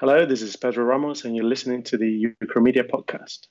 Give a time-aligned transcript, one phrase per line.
[0.00, 3.48] Hello, this is Pedro Ramos, and you're listening to the Ukramedia podcast.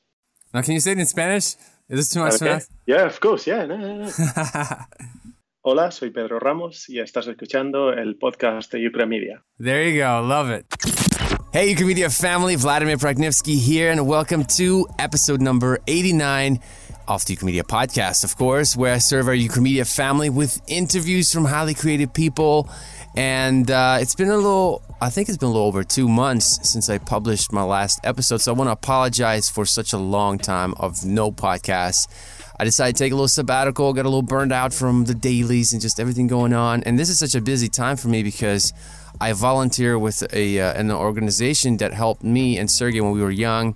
[0.52, 1.54] Now, can you say it in Spanish?
[1.88, 2.46] Is this too much okay.
[2.46, 2.56] to eh?
[2.56, 2.72] ask?
[2.88, 3.46] Yeah, of course.
[3.46, 4.10] Yeah, no, no, no.
[5.64, 9.44] Hola, soy Pedro Ramos y estás escuchando el podcast de Ukramedia.
[9.60, 10.24] There you go.
[10.24, 10.66] Love it.
[11.54, 16.60] Hey, Ukramedia family, Vladimir Pragnivsky here, and welcome to episode number 89
[17.08, 21.46] of the Ukramedia podcast, of course, where I serve our Ukramedia family with interviews from
[21.46, 22.68] highly creative people.
[23.20, 26.70] And uh, it's been a little, I think it's been a little over two months
[26.70, 28.40] since I published my last episode.
[28.40, 32.08] So I want to apologize for such a long time of no podcasts.
[32.58, 35.74] I decided to take a little sabbatical, got a little burned out from the dailies
[35.74, 36.82] and just everything going on.
[36.84, 38.72] And this is such a busy time for me because
[39.20, 43.32] I volunteer with a uh, an organization that helped me and Sergey when we were
[43.32, 43.76] young,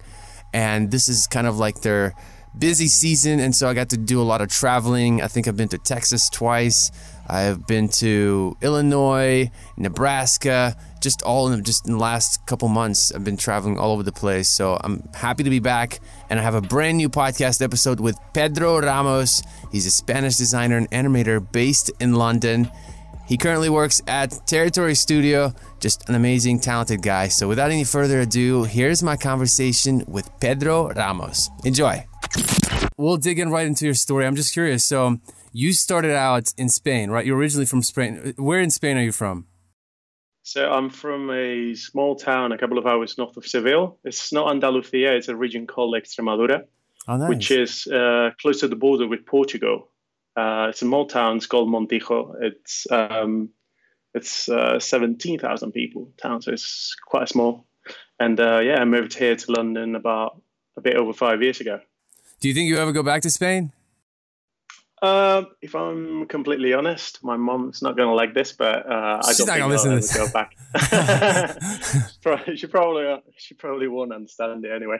[0.53, 2.15] and this is kind of like their
[2.57, 5.21] busy season, and so I got to do a lot of traveling.
[5.21, 6.91] I think I've been to Texas twice.
[7.27, 13.11] I've been to Illinois, Nebraska, just all in just in the last couple months.
[13.11, 14.49] I've been traveling all over the place.
[14.49, 15.99] So I'm happy to be back,
[16.29, 19.41] and I have a brand new podcast episode with Pedro Ramos.
[19.71, 22.69] He's a Spanish designer and animator based in London.
[23.25, 27.29] He currently works at Territory Studio, just an amazing, talented guy.
[27.29, 31.49] So, without any further ado, here's my conversation with Pedro Ramos.
[31.63, 32.05] Enjoy.
[32.97, 34.25] We'll dig in right into your story.
[34.25, 34.83] I'm just curious.
[34.83, 35.19] So,
[35.53, 37.25] you started out in Spain, right?
[37.25, 38.33] You're originally from Spain.
[38.37, 39.45] Where in Spain are you from?
[40.41, 43.97] So, I'm from a small town a couple of hours north of Seville.
[44.03, 46.63] It's not Andalusia, it's a region called Extremadura,
[47.07, 47.29] oh, nice.
[47.29, 49.87] which is uh, close to the border with Portugal.
[50.35, 51.37] Uh, it's a small town.
[51.37, 52.35] It's called Montijo.
[52.41, 53.49] It's um,
[54.13, 57.65] it's uh, seventeen thousand people town, so it's quite small.
[58.19, 60.41] And uh, yeah, I moved here to London about
[60.75, 61.79] a bit over five years ago.
[62.39, 63.71] Do you think you ever go back to Spain?
[65.03, 69.33] Uh, if I'm completely honest, my mom's not going to like this, but uh, I
[69.33, 70.55] don't think I'll ever go back.
[72.55, 74.99] she probably she probably won't understand it anyway.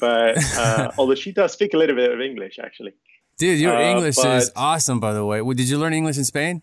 [0.00, 2.94] But uh, although she does speak a little bit of English, actually.
[3.36, 5.42] Dude, your uh, English but, is awesome, by the way.
[5.42, 6.62] Did you learn English in Spain?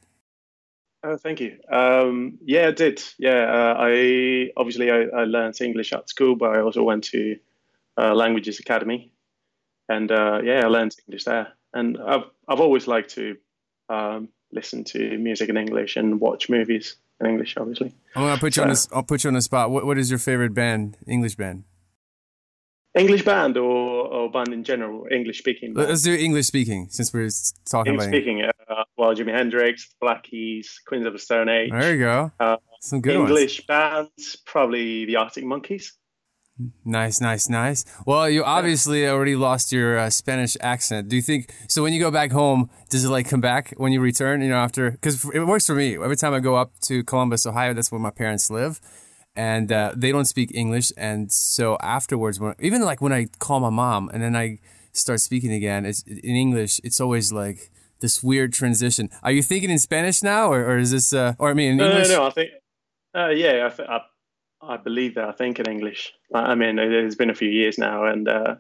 [1.03, 1.59] Oh, thank you.
[1.71, 3.03] Um, yeah, I did.
[3.19, 7.37] Yeah, uh, I obviously I, I, learned English at school, but I also went to
[7.99, 9.11] uh, Languages Academy,
[9.87, 11.53] and uh, yeah, I learned English there.
[11.73, 13.37] And I've I've always liked to
[13.89, 17.55] um, listen to music in English and watch movies in English.
[17.57, 18.69] Obviously, I'm gonna put you so, on.
[18.69, 19.71] This, I'll put you on the spot.
[19.71, 21.63] What What is your favorite band, English band?
[22.97, 25.73] English band or, or band in general, English speaking.
[25.75, 27.29] Let's do English speaking since we're
[27.69, 28.43] talking English about speaking.
[28.67, 31.71] Uh, well, Jimi Hendrix, Black Keys, Queens of the Stone Age.
[31.71, 32.31] There you go.
[32.39, 33.67] Uh, Some good English ones.
[33.67, 35.93] bands, probably the Arctic Monkeys.
[36.83, 37.85] Nice, nice, nice.
[38.05, 41.07] Well, you obviously already lost your uh, Spanish accent.
[41.07, 41.83] Do you think so?
[41.83, 44.41] When you go back home, does it like come back when you return?
[44.41, 45.95] You know, after because it works for me.
[45.95, 48.81] Every time I go up to Columbus, Ohio, that's where my parents live
[49.35, 50.91] and uh, they don't speak English.
[50.97, 54.59] And so afterwards, when even like when I call my mom and then I
[54.91, 56.81] start speaking again, it's in English.
[56.83, 57.71] It's always like
[58.01, 59.09] this weird transition.
[59.23, 61.13] Are you thinking in Spanish now, or, or is this?
[61.13, 62.09] Uh, or I mean, in no, English?
[62.09, 62.49] No, no, I think.
[63.15, 64.01] Uh, yeah, I, th- I,
[64.61, 65.29] I believe that.
[65.29, 66.13] I think in English.
[66.33, 68.55] I mean, it's been a few years now, and uh,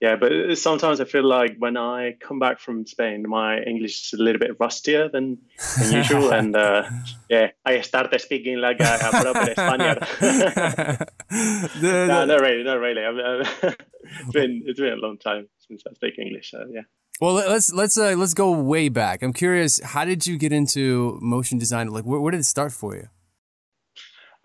[0.00, 4.18] yeah, but sometimes I feel like when I come back from Spain, my English is
[4.18, 5.38] a little bit rustier than,
[5.78, 6.82] than usual, and uh,
[7.30, 10.06] yeah, I start speaking like a, a proper Spaniard.
[11.82, 13.02] no, not really, not really.
[13.02, 16.82] It's been it's been a long time since I speak English, so yeah.
[17.18, 19.22] Well, let's let's uh, let's go way back.
[19.22, 21.88] I'm curious, how did you get into motion design?
[21.88, 23.08] Like, where, where did it start for you?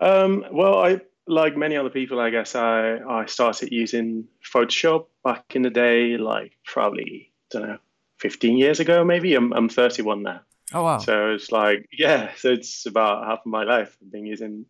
[0.02, 5.54] Um, well, I like many other people, I guess I, I started using Photoshop back
[5.54, 7.78] in the day, like probably, I don't know,
[8.18, 9.34] 15 years ago, maybe.
[9.34, 10.40] I'm, I'm 31 now.
[10.74, 10.98] Oh, wow.
[10.98, 13.96] So it's like, yeah, so it's about half of my life.
[14.02, 14.66] I've been using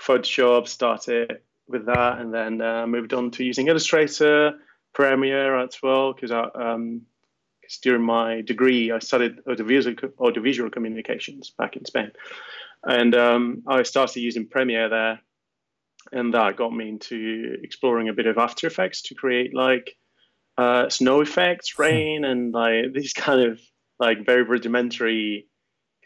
[0.00, 1.38] Photoshop, started
[1.68, 4.54] with that, and then uh, moved on to using Illustrator,
[4.94, 7.02] Premiere as well, because um,
[7.78, 12.12] during my degree, I studied audiovisual, audiovisual communications back in Spain.
[12.84, 15.20] And um, I started using Premiere there
[16.10, 19.96] and that got me into exploring a bit of After Effects to create like
[20.58, 21.82] uh, snow effects, hmm.
[21.82, 23.60] rain, and like these kind of
[24.00, 25.46] like very rudimentary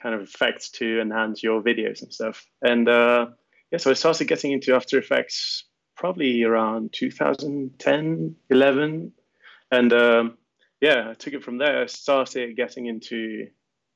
[0.02, 2.46] kind of effects to enhance your videos and stuff.
[2.60, 3.28] And uh,
[3.70, 5.64] yeah, so I started getting into After Effects
[5.96, 9.12] probably around 2010, 11,
[9.70, 10.38] and um,
[10.80, 11.82] yeah, I took it from there.
[11.82, 13.48] I started getting into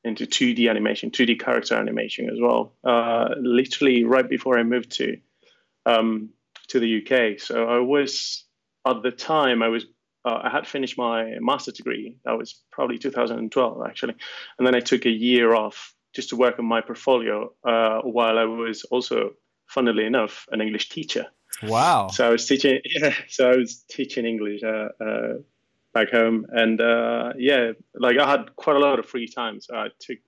[0.03, 2.73] into 2D animation, 2D character animation as well.
[2.83, 5.19] Uh, literally right before I moved to
[5.85, 6.31] um,
[6.69, 7.39] to the UK.
[7.39, 8.45] So I was
[8.87, 9.85] at the time I was
[10.25, 12.17] uh, I had finished my master's degree.
[12.25, 14.15] That was probably 2012 actually,
[14.59, 18.39] and then I took a year off just to work on my portfolio uh, while
[18.39, 19.31] I was also,
[19.69, 21.27] funnily enough, an English teacher.
[21.63, 22.09] Wow.
[22.09, 22.81] So I was teaching.
[22.85, 23.15] Yeah.
[23.29, 25.35] So I was teaching English uh, uh,
[25.93, 29.75] back home, and uh, yeah, like I had quite a lot of free time, so
[29.77, 30.19] I took.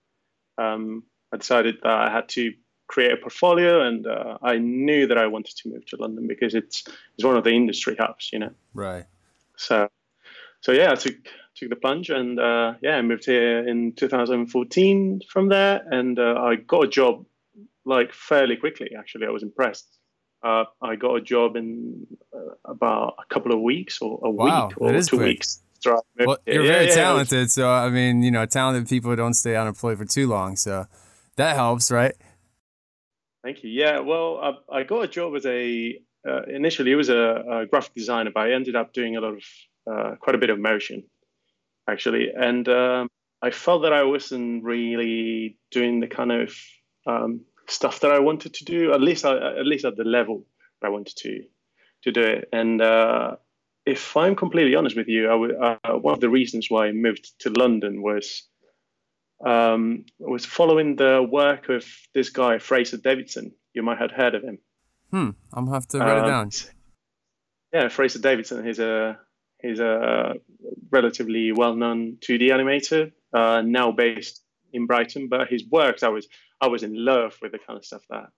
[0.58, 2.52] Um, I decided that I had to
[2.88, 6.54] create a portfolio, and uh, I knew that I wanted to move to London because
[6.54, 8.50] it's it's one of the industry hubs, you know.
[8.74, 9.04] Right.
[9.56, 9.88] So,
[10.60, 11.16] so yeah, I took
[11.54, 16.34] took the plunge, and uh, yeah, I moved here in 2014 from there, and uh,
[16.40, 17.24] I got a job
[17.84, 18.90] like fairly quickly.
[18.98, 19.98] Actually, I was impressed.
[20.42, 24.68] Uh, I got a job in uh, about a couple of weeks or a Wow,
[24.68, 25.28] week or two quick.
[25.28, 25.62] weeks.
[25.80, 28.88] So I moved Well, you're Yeah, very yeah, talented, so I mean, you know, talented
[28.88, 30.86] people don't stay unemployed for too long, so
[31.36, 32.14] that helps, right?
[33.44, 33.70] Thank you.
[33.70, 34.38] Yeah, well,
[34.70, 35.98] I, I got a job as a
[36.28, 39.34] uh, initially it was a, a graphic designer, but I ended up doing a lot
[39.34, 39.44] of
[39.90, 41.04] uh, quite a bit of motion,
[41.88, 43.08] actually, and um,
[43.42, 46.54] I felt that I wasn't really doing the kind of
[47.06, 47.40] um,
[47.72, 50.44] stuff that I wanted to do, at least uh, at least at the level
[50.80, 51.42] that I wanted to
[52.02, 52.48] to do it.
[52.52, 53.36] And uh,
[53.86, 57.38] if I'm completely honest with you, I uh, one of the reasons why I moved
[57.40, 58.42] to London was
[59.44, 61.84] um, was following the work of
[62.14, 63.52] this guy Fraser Davidson.
[63.74, 64.58] You might have heard of him.
[65.10, 65.30] Hmm.
[65.52, 66.50] I'm gonna have to write it Um, down.
[67.72, 68.64] Yeah, Fraser Davidson.
[68.64, 69.18] He's a
[69.60, 70.34] he's a
[70.90, 74.41] relatively well-known 2D animator, uh, now based
[74.72, 75.28] in Brighton.
[75.28, 76.28] But his works, I was
[76.60, 78.28] I was in love with the kind of stuff that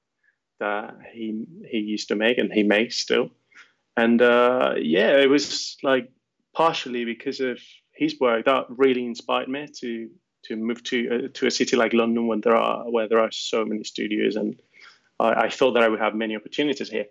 [0.60, 3.30] that he he used to make and he makes still.
[3.96, 6.10] And uh, yeah, it was like
[6.54, 7.60] partially because of
[7.92, 10.10] his work that really inspired me to
[10.44, 13.30] to move to uh, to a city like London when there are where there are
[13.30, 14.60] so many studios and
[15.18, 17.06] I, I thought that I would have many opportunities here.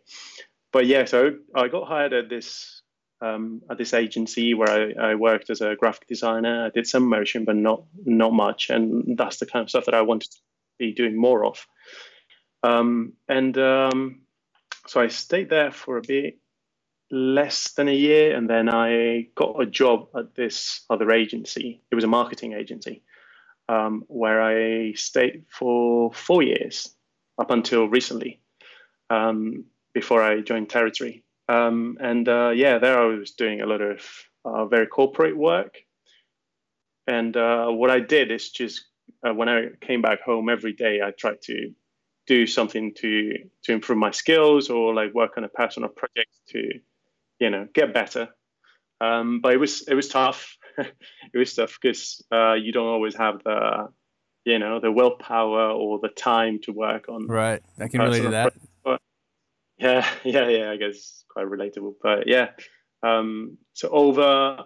[0.71, 2.82] But yeah, so I got hired at this
[3.23, 6.65] um, at this agency where I, I worked as a graphic designer.
[6.65, 9.95] I did some motion, but not not much, and that's the kind of stuff that
[9.95, 10.37] I wanted to
[10.77, 11.65] be doing more of.
[12.63, 14.21] Um, and um,
[14.87, 16.37] so I stayed there for a bit
[17.09, 21.81] less than a year, and then I got a job at this other agency.
[21.91, 23.03] It was a marketing agency
[23.69, 26.93] um, where I stayed for four years
[27.37, 28.41] up until recently,
[29.09, 31.23] um, before I joined Territory.
[31.50, 34.01] Um, and uh, yeah, there I was doing a lot of
[34.45, 35.78] uh, very corporate work.
[37.07, 38.86] And uh, what I did is just
[39.28, 41.72] uh, when I came back home every day, I tried to
[42.25, 46.80] do something to to improve my skills or like work on a personal project to,
[47.40, 48.30] you know, get better.
[49.01, 50.57] Um, but it was it was tough.
[50.78, 53.90] it was tough because uh, you don't always have the,
[54.45, 57.62] you know, the willpower or the time to work on Right.
[57.80, 58.54] I can relate to that.
[59.77, 60.71] Yeah, yeah, yeah.
[60.71, 61.95] I guess quite relatable.
[62.01, 62.49] But yeah,
[63.01, 64.63] um, so over,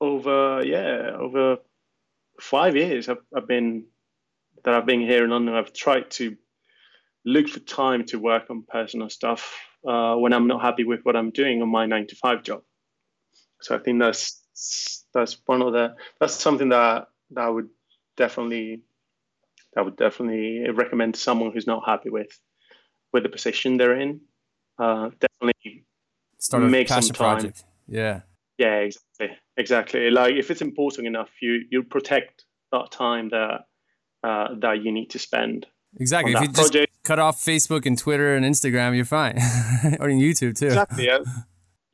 [0.00, 1.58] over, yeah, over
[2.40, 3.84] five years, I've, I've been
[4.64, 5.54] that I've been here in London.
[5.54, 6.36] I've tried to
[7.24, 9.54] look for time to work on personal stuff
[9.86, 12.62] uh, when I'm not happy with what I'm doing on my nine to five job.
[13.60, 17.68] So I think that's that's one of the that's something that that I would
[18.16, 18.82] definitely
[19.76, 22.28] I would definitely recommend to someone who's not happy with
[23.12, 24.20] with the position they're in.
[24.78, 25.84] Uh, definitely,
[26.38, 27.14] Start make some time.
[27.14, 27.64] project.
[27.86, 28.20] Yeah.
[28.56, 30.10] yeah, exactly, exactly.
[30.10, 33.66] Like if it's important enough, you you protect that time that
[34.22, 35.66] uh, that you need to spend
[35.98, 36.32] Exactly.
[36.32, 39.36] If you that just cut off Facebook and Twitter and Instagram, you're fine.
[40.00, 40.66] or in YouTube too.
[40.66, 41.06] Exactly.
[41.06, 41.18] Yeah.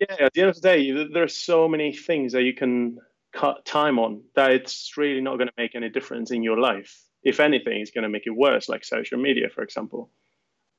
[0.00, 0.26] yeah.
[0.26, 2.98] At the end of the day, th- there are so many things that you can
[3.32, 7.02] cut time on that it's really not going to make any difference in your life.
[7.22, 10.10] If anything, it's going to make it worse, like social media, for example,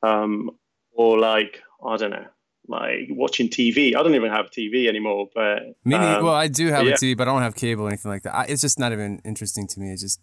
[0.04, 0.52] um,
[0.92, 2.26] or like I don't know,
[2.68, 3.96] like watching TV.
[3.96, 6.94] I don't even have TV anymore, but neither- um, well, I do have yeah.
[6.94, 8.36] a TV, but I don't have cable or anything like that.
[8.36, 9.92] I, it's just not even interesting to me.
[9.92, 10.20] It's just,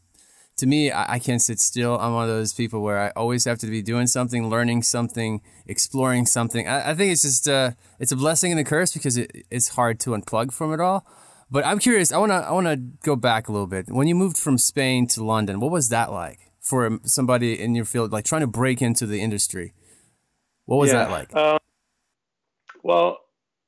[0.59, 1.99] to me, I, I can't sit still.
[1.99, 5.41] I'm one of those people where I always have to be doing something, learning something,
[5.67, 6.69] exploring something.
[6.69, 9.71] I, I think it's just, uh, it's a blessing and a curse because it, it's
[9.71, 11.07] hard to unplug from it all.
[11.51, 12.11] But I'm curious.
[12.13, 13.87] I wanna, I wanna go back a little bit.
[13.89, 17.85] When you moved from Spain to London, what was that like for somebody in your
[17.85, 19.73] field, like trying to break into the industry?
[20.67, 21.35] What was that like?
[21.37, 21.59] Um,
[22.83, 23.19] well,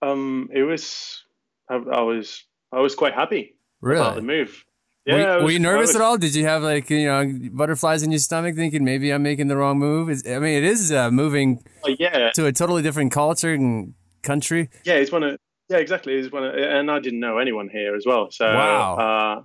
[0.02, 1.22] um, it was.
[1.70, 2.44] I, I was.
[2.72, 4.38] I was quite happy about the Really?
[4.44, 4.64] move.
[5.06, 6.16] were, you- I were you nervous was- at all?
[6.18, 9.56] Did you have like you know butterflies in your stomach, thinking maybe I'm making the
[9.56, 10.08] wrong move?
[10.10, 13.94] It's, I mean, it is uh, moving Oh, yeah, to a totally different culture and
[14.22, 14.68] country.
[14.84, 14.94] yeah.
[14.94, 15.38] It's one of.
[15.68, 16.14] Yeah, exactly.
[16.14, 18.30] It's one of, and I didn't know anyone here as well.
[18.30, 18.96] So Wow.
[18.96, 19.42] Uh,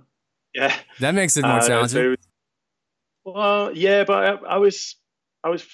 [0.54, 0.72] yeah.
[1.00, 2.04] That makes it more Uh, so challenging.
[2.04, 2.16] it was-
[3.24, 4.96] well, yeah, but I, I was
[5.44, 5.64] I was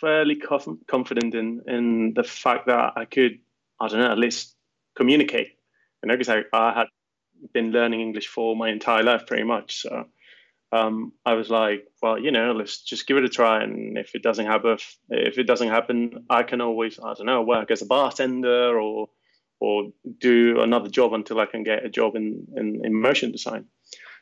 [0.00, 3.38] fairly conf- confident in in the fact that I could
[3.80, 4.54] I don't know at least
[4.96, 5.52] communicate.
[6.02, 6.86] You know, because I, I had
[7.52, 9.82] been learning English for my entire life pretty much.
[9.82, 10.06] So
[10.72, 14.14] um, I was like, well, you know, let's just give it a try, and if
[14.14, 17.82] it doesn't happen, if it doesn't happen, I can always, I don't know, work as
[17.82, 19.08] a bartender or
[19.58, 23.66] or do another job until I can get a job in in, in motion design.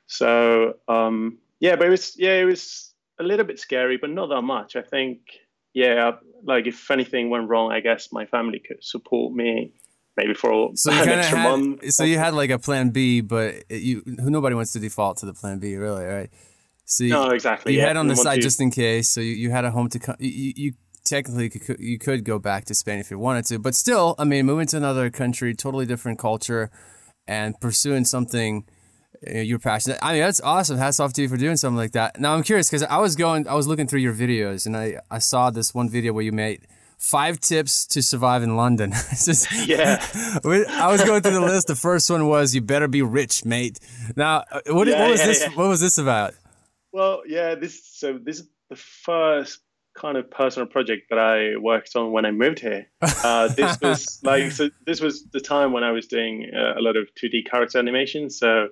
[0.07, 4.29] So um, yeah, but it was yeah, it was a little bit scary, but not
[4.29, 4.77] that much.
[4.77, 5.21] I think
[5.73, 9.73] yeah, like if anything went wrong, I guess my family could support me
[10.17, 11.93] maybe for so you an extra had, month.
[11.93, 15.27] So you had like a plan B, but it, you nobody wants to default to
[15.27, 16.31] the plan B, really, right?
[16.85, 17.73] So you, no, exactly.
[17.73, 17.89] You yeah.
[17.89, 19.11] had on the side just in case.
[19.11, 20.17] So you, you had a home to come.
[20.19, 20.73] You, you
[21.05, 24.25] technically could, you could go back to Spain if you wanted to, but still, I
[24.25, 26.71] mean, moving to another country, totally different culture,
[27.27, 28.67] and pursuing something
[29.27, 29.99] you're passionate.
[30.03, 30.79] I mean, that's awesome.
[30.79, 32.21] Hats off to you for doing something like that.
[32.21, 35.01] Now I'm curious because I was going, I was looking through your videos, and I
[35.11, 36.67] I saw this one video where you made
[37.05, 38.91] five tips to survive in London.
[39.11, 40.05] just, yeah.
[40.45, 41.67] I was going through the list.
[41.67, 43.79] The first one was you better be rich, mate.
[44.17, 45.41] Now, uh, what, yeah, what was yeah, this?
[45.43, 45.49] Yeah.
[45.51, 46.35] What was this about?
[46.93, 49.61] Well, yeah, this so this is the first
[49.95, 52.87] kind of personal project that I worked on when I moved here.
[53.01, 54.71] Uh, this was like so.
[54.87, 58.31] This was the time when I was doing uh, a lot of 2D character animation.
[58.31, 58.69] So,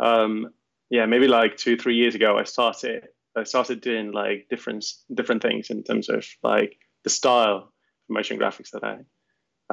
[0.00, 0.48] um,
[0.90, 3.08] yeah, maybe like two, three years ago, I started.
[3.34, 4.84] I started doing like different
[5.14, 7.72] different things in terms of like the style
[8.06, 8.98] for motion graphics that I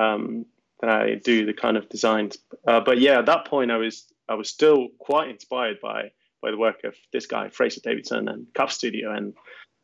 [0.01, 0.45] um,
[0.81, 2.38] that I do, the kind of designs.
[2.65, 6.11] Uh, but yeah, at that point, I was I was still quite inspired by
[6.41, 9.33] by the work of this guy Fraser Davidson and Cub Studio, and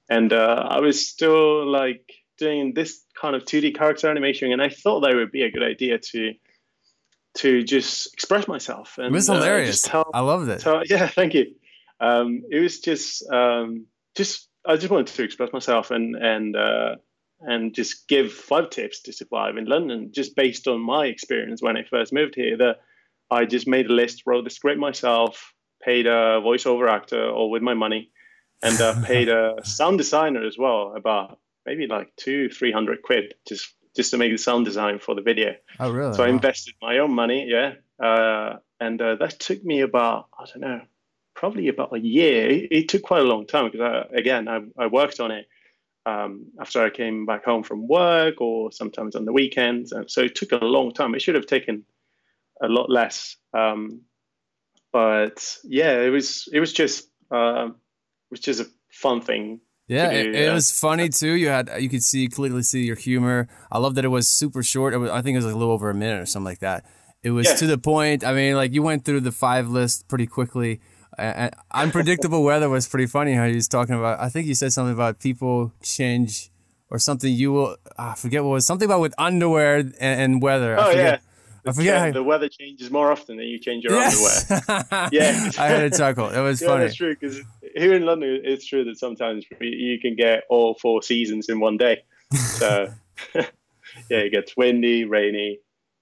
[0.10, 4.70] and uh, I was still like doing this kind of 2D character animation, and I
[4.70, 6.34] thought that would be a good idea to
[7.36, 8.98] to just express myself.
[8.98, 9.86] And, it was hilarious.
[9.86, 10.60] Uh, tell, I loved it.
[10.60, 11.54] Tell, yeah, thank you.
[12.00, 16.96] Um, it was just um, just I just wanted to express myself and and uh,
[17.42, 21.78] and just give five tips to survive in London, just based on my experience when
[21.78, 22.58] I first moved here.
[22.58, 22.78] That
[23.30, 27.62] I just made a list, wrote the script myself, paid a voiceover actor all with
[27.62, 28.12] my money,
[28.64, 33.36] and uh, paid a sound designer as well, about maybe like two, three hundred quid,
[33.48, 35.56] just just to make the sound design for the video.
[35.80, 36.14] Oh, really?
[36.14, 37.74] So I invested my own money, yeah,
[38.04, 40.82] uh, and uh, that took me about I don't know,
[41.34, 42.50] probably about a year.
[42.50, 45.48] It, it took quite a long time because I, again I, I worked on it
[46.06, 49.92] um, after I came back home from work or sometimes on the weekends.
[49.92, 51.16] And so it took a long time.
[51.16, 51.84] It should have taken
[52.62, 53.38] a lot less.
[53.54, 54.02] Um,
[54.92, 59.60] but yeah, it was it was just uh, it was just a fun thing.
[59.88, 61.34] Yeah, it, it was funny too.
[61.34, 63.48] You had you could see clearly see your humor.
[63.72, 65.00] I love that it was super short.
[65.00, 66.86] Was, I think it was like a little over a minute or something like that.
[67.22, 67.56] It was yeah.
[67.56, 68.24] to the point.
[68.24, 70.82] I mean, like you went through the five list pretty quickly.
[71.18, 73.34] And unpredictable weather was pretty funny.
[73.34, 74.20] How he was talking about.
[74.20, 76.52] I think you said something about people change
[76.90, 77.32] or something.
[77.32, 77.78] You will.
[77.98, 80.76] Ah, I forget what was something about with underwear and, and weather.
[80.80, 81.20] Oh yeah.
[81.68, 82.12] I forget how...
[82.12, 84.52] the weather changes more often than you change your yes.
[84.52, 85.10] underwear.
[85.12, 86.30] yeah, I had a chuckle.
[86.30, 86.84] It was yeah, funny.
[86.84, 87.42] That's true because
[87.76, 91.78] here in London, it's true that sometimes you can get all four seasons in one
[91.78, 92.04] day.
[92.34, 92.88] So
[93.36, 93.44] yeah,
[94.10, 95.60] it gets windy, rainy,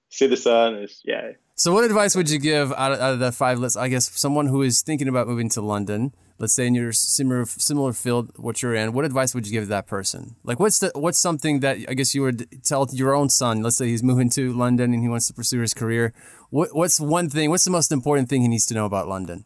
[0.09, 0.75] see the sun.
[0.75, 3.77] It's, yeah, so, what advice would you give out of, out of the five lists?
[3.77, 7.45] I guess someone who is thinking about moving to London, let's say in your similar
[7.45, 10.35] similar field, what you're in, what advice would you give that person?
[10.43, 13.61] Like, what's the what's something that I guess you would tell your own son?
[13.61, 16.11] Let's say he's moving to London and he wants to pursue his career.
[16.49, 17.51] What, what's one thing?
[17.51, 19.45] What's the most important thing he needs to know about London?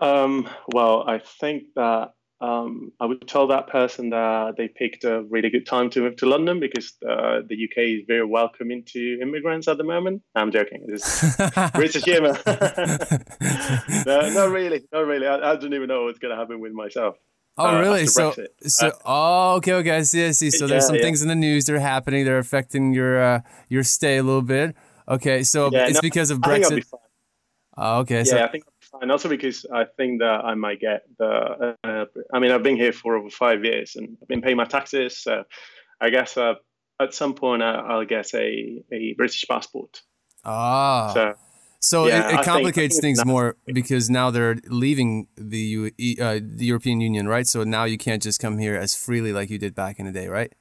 [0.00, 5.22] Um, well, I think that um, I would tell that person that they picked a
[5.22, 9.18] really good time to move to London because uh, the UK is very welcoming to
[9.22, 10.22] immigrants at the moment.
[10.34, 10.84] I'm joking.
[10.88, 11.36] It's
[11.74, 12.36] British humour.
[14.06, 14.82] no, not really.
[14.92, 15.26] Not really.
[15.26, 17.16] I, I, don't even know what's going to happen with myself.
[17.56, 18.06] Oh, uh, really?
[18.06, 19.92] So, so, uh, oh, okay, okay.
[19.92, 20.50] I see, I see.
[20.50, 21.02] So, yeah, there's some yeah.
[21.02, 22.24] things in the news that are happening.
[22.24, 24.74] They're affecting your uh, your stay a little bit.
[25.08, 26.76] Okay, so yeah, it's no, because of Brexit.
[26.76, 26.84] Be
[27.76, 28.18] oh, okay.
[28.18, 28.64] Yeah, so, I think
[29.00, 31.76] and also because I think that I might get the.
[31.84, 34.64] Uh, I mean, I've been here for over five years and I've been paying my
[34.64, 35.18] taxes.
[35.18, 35.44] So
[36.00, 36.54] I guess uh,
[37.00, 40.02] at some point I, will get a, a British passport.
[40.44, 41.12] Ah.
[41.14, 41.34] So,
[41.80, 47.00] so yeah, it, it, complicates things more because now they're leaving the uh, the European
[47.00, 47.46] Union, right?
[47.46, 50.12] So now you can't just come here as freely like you did back in the
[50.12, 50.52] day, right?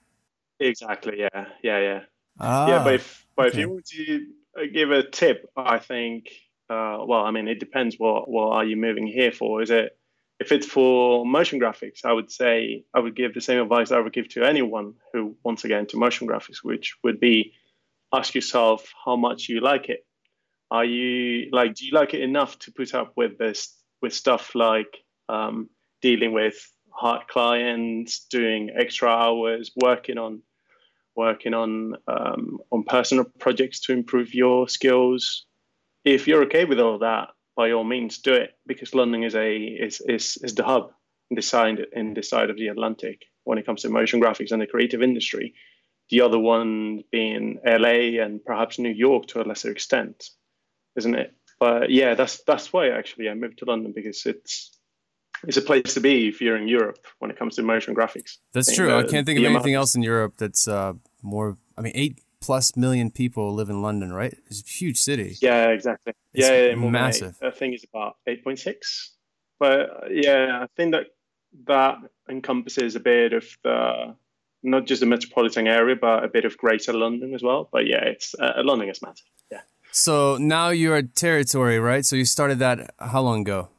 [0.59, 1.19] Exactly.
[1.19, 1.45] Yeah.
[1.63, 1.79] Yeah.
[1.79, 1.99] Yeah.
[2.39, 2.83] Ah, yeah.
[2.83, 3.57] But if but okay.
[3.57, 6.29] if you want to give a tip, I think
[6.73, 7.95] uh, well, I mean, it depends.
[7.99, 9.61] What what are you moving here for?
[9.61, 9.97] Is it
[10.39, 12.03] if it's for motion graphics?
[12.03, 15.35] I would say I would give the same advice I would give to anyone who
[15.43, 17.53] wants to get into motion graphics, which would be
[18.11, 20.05] ask yourself how much you like it.
[20.71, 21.75] Are you like?
[21.75, 24.97] Do you like it enough to put up with this with stuff like
[25.29, 25.69] um,
[26.01, 26.57] dealing with
[26.89, 30.41] hard clients, doing extra hours, working on
[31.15, 35.45] working on um, on personal projects to improve your skills,
[36.05, 39.55] if you're okay with all that, by all means do it because London is a
[39.55, 40.91] is is, is the hub
[41.29, 44.51] in this side in this side of the Atlantic when it comes to motion graphics
[44.51, 45.53] and the creative industry.
[46.09, 50.29] The other one being LA and perhaps New York to a lesser extent,
[50.95, 51.33] isn't it?
[51.59, 54.77] But yeah, that's that's why actually I moved to London because it's
[55.47, 58.37] it's a place to be if you're in Europe when it comes to motion graphics.
[58.53, 58.93] That's true.
[58.93, 61.57] I can't think of anything else in Europe that's uh, more.
[61.77, 64.37] I mean, eight plus million people live in London, right?
[64.47, 65.37] It's a huge city.
[65.41, 66.13] Yeah, exactly.
[66.33, 67.37] It's yeah, yeah massive.
[67.41, 69.11] I think it's about eight point six.
[69.59, 71.07] But yeah, I think that
[71.67, 74.15] that encompasses a bit of the
[74.61, 77.69] not just the metropolitan area, but a bit of Greater London as well.
[77.71, 79.25] But yeah, it's uh, London is massive.
[79.49, 79.61] Yeah.
[79.91, 82.05] So now you're at Territory, right?
[82.05, 83.69] So you started that how long ago?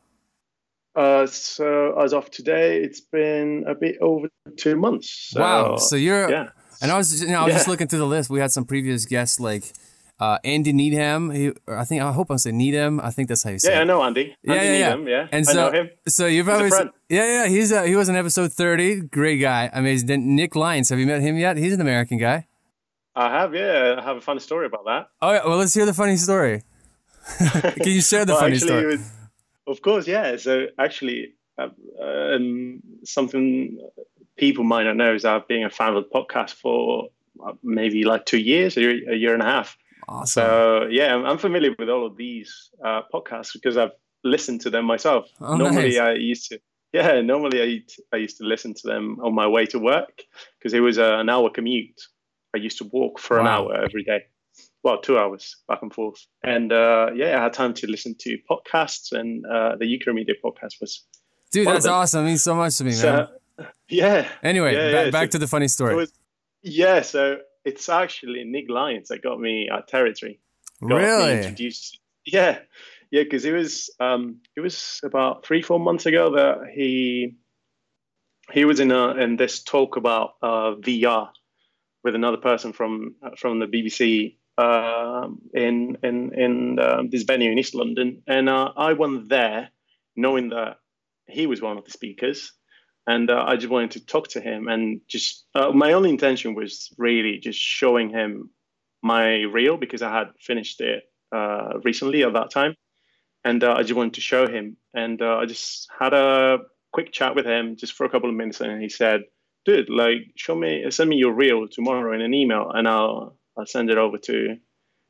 [0.96, 5.10] Uh, so as of today, it's been a bit over two months.
[5.32, 5.76] So, wow!
[5.76, 6.48] So you're yeah.
[6.84, 7.56] And I was, you know, I was yeah.
[7.56, 8.28] just looking through the list.
[8.28, 9.72] We had some previous guests like
[10.20, 11.30] uh, Andy Needham.
[11.30, 13.00] He, I think I hope I'm saying Needham.
[13.00, 13.72] I think that's how you say.
[13.72, 13.80] Yeah, it.
[13.80, 14.36] I know Andy.
[14.42, 15.28] Yeah, Andy yeah, Needham, yeah.
[15.32, 15.90] And so, I know him.
[16.06, 16.68] so you probably,
[17.08, 17.46] yeah, yeah.
[17.46, 19.00] He's uh, he was in episode 30.
[19.08, 19.70] Great guy.
[19.72, 20.36] Amazing.
[20.36, 20.90] Nick Lyons.
[20.90, 21.56] Have you met him yet?
[21.56, 22.48] He's an American guy.
[23.16, 23.54] I have.
[23.54, 25.08] Yeah, I have a funny story about that.
[25.22, 25.40] Oh, yeah.
[25.46, 26.64] Well, let's hear the funny story.
[27.38, 28.86] Can you share the well, funny actually, story?
[28.98, 29.10] Was,
[29.68, 30.36] of course, yeah.
[30.36, 31.68] So actually, uh,
[32.02, 33.78] um, something
[34.36, 37.08] people might not know is I've been a fan of the podcast for
[37.62, 39.76] maybe like two years, a year, a year and a half.
[40.08, 40.42] Awesome.
[40.42, 44.84] So yeah, I'm, familiar with all of these uh, podcasts because I've listened to them
[44.84, 45.28] myself.
[45.40, 45.98] Oh, normally, nice.
[45.98, 46.60] I used to.
[46.92, 50.22] Yeah, normally I, I used to listen to them on my way to work
[50.58, 52.00] because it was uh, an hour commute.
[52.54, 53.42] I used to walk for wow.
[53.42, 54.24] an hour every day.
[54.84, 56.24] Well, two hours back and forth.
[56.44, 60.80] And uh, yeah, I had time to listen to podcasts, and uh, the Ukramedia podcast
[60.80, 61.04] was.
[61.50, 62.24] Dude, that's awesome.
[62.24, 63.00] It means so much to me, man.
[63.00, 63.28] So,
[63.88, 64.28] yeah.
[64.42, 65.10] Anyway, yeah, back, yeah.
[65.10, 65.94] back so, to the funny story.
[65.94, 66.12] Was,
[66.62, 70.40] yeah, so it's actually Nick Lyons that got me at Territory.
[70.80, 71.38] Got really?
[71.38, 71.98] introduced.
[72.26, 72.58] Yeah,
[73.10, 77.36] yeah, because it was um, it was about three four months ago that he
[78.52, 81.28] he was in a in this talk about uh, VR
[82.02, 87.58] with another person from from the BBC uh, in in in um, this venue in
[87.58, 89.70] East London, and uh, I went there
[90.16, 90.78] knowing that
[91.26, 92.52] he was one of the speakers
[93.06, 96.54] and uh, I just wanted to talk to him and just uh, my only intention
[96.54, 98.50] was really just showing him
[99.02, 102.74] my reel because I had finished it uh, recently at that time,
[103.44, 106.58] and uh, I just wanted to show him, and uh, I just had a
[106.92, 109.24] quick chat with him just for a couple of minutes, and he said,
[109.66, 113.66] "Dude, like, show me, send me your reel tomorrow in an email, and I'll I'll
[113.66, 114.56] send it over to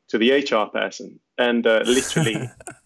[0.09, 2.51] to the HR person." And uh, literally.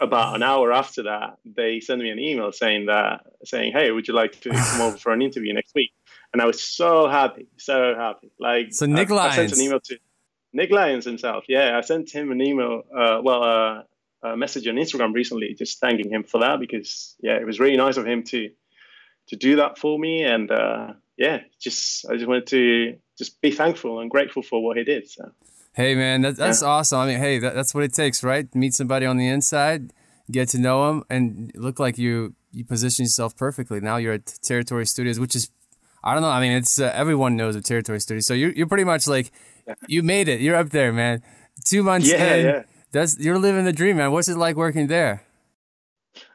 [0.00, 4.08] about an hour after that, they sent me an email saying that, saying, "Hey, would
[4.08, 5.92] you like to come over for an interview next week?"
[6.32, 8.30] And I was so happy, so happy.
[8.38, 9.32] Like, so Nick I, Lyons.
[9.32, 9.98] I sent an email to
[10.52, 11.44] Nick Lyons himself.
[11.48, 12.82] Yeah, I sent him an email.
[12.94, 13.82] Uh, well, uh,
[14.22, 17.76] a message on Instagram recently, just thanking him for that because yeah, it was really
[17.76, 18.50] nice of him to
[19.28, 23.50] to do that for me, and uh, yeah, just I just wanted to just be
[23.50, 25.08] thankful and grateful for what he did.
[25.08, 25.30] So.
[25.74, 26.68] Hey man, that, that's yeah.
[26.68, 26.98] awesome.
[26.98, 28.52] I mean, hey, that, that's what it takes, right?
[28.54, 29.92] Meet somebody on the inside,
[30.30, 33.80] get to know them, and look like you you position yourself perfectly.
[33.80, 35.50] Now you're at Territory Studios, which is,
[36.02, 36.30] I don't know.
[36.30, 39.30] I mean, it's uh, everyone knows of Territory Studios, so you're you're pretty much like,
[39.66, 39.74] yeah.
[39.86, 40.40] you made it.
[40.40, 41.22] You're up there, man.
[41.64, 42.62] Two months yeah, in, yeah.
[42.90, 44.10] that's you're living the dream, man.
[44.10, 45.22] What's it like working there?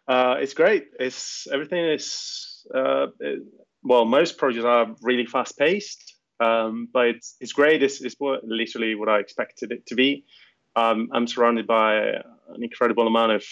[0.08, 0.88] Uh, it's great.
[1.00, 3.43] It's everything is uh, it,
[3.84, 6.14] well, most projects are really fast paced.
[6.39, 7.84] Um, but it's, it's great.
[7.84, 10.26] It's, it's what, literally what I expected it to be.
[10.76, 13.45] Um, I'm surrounded by an incredible amount of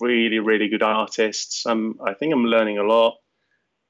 [0.00, 1.66] really, really good artists.
[1.66, 3.16] I'm, I think I'm learning a lot.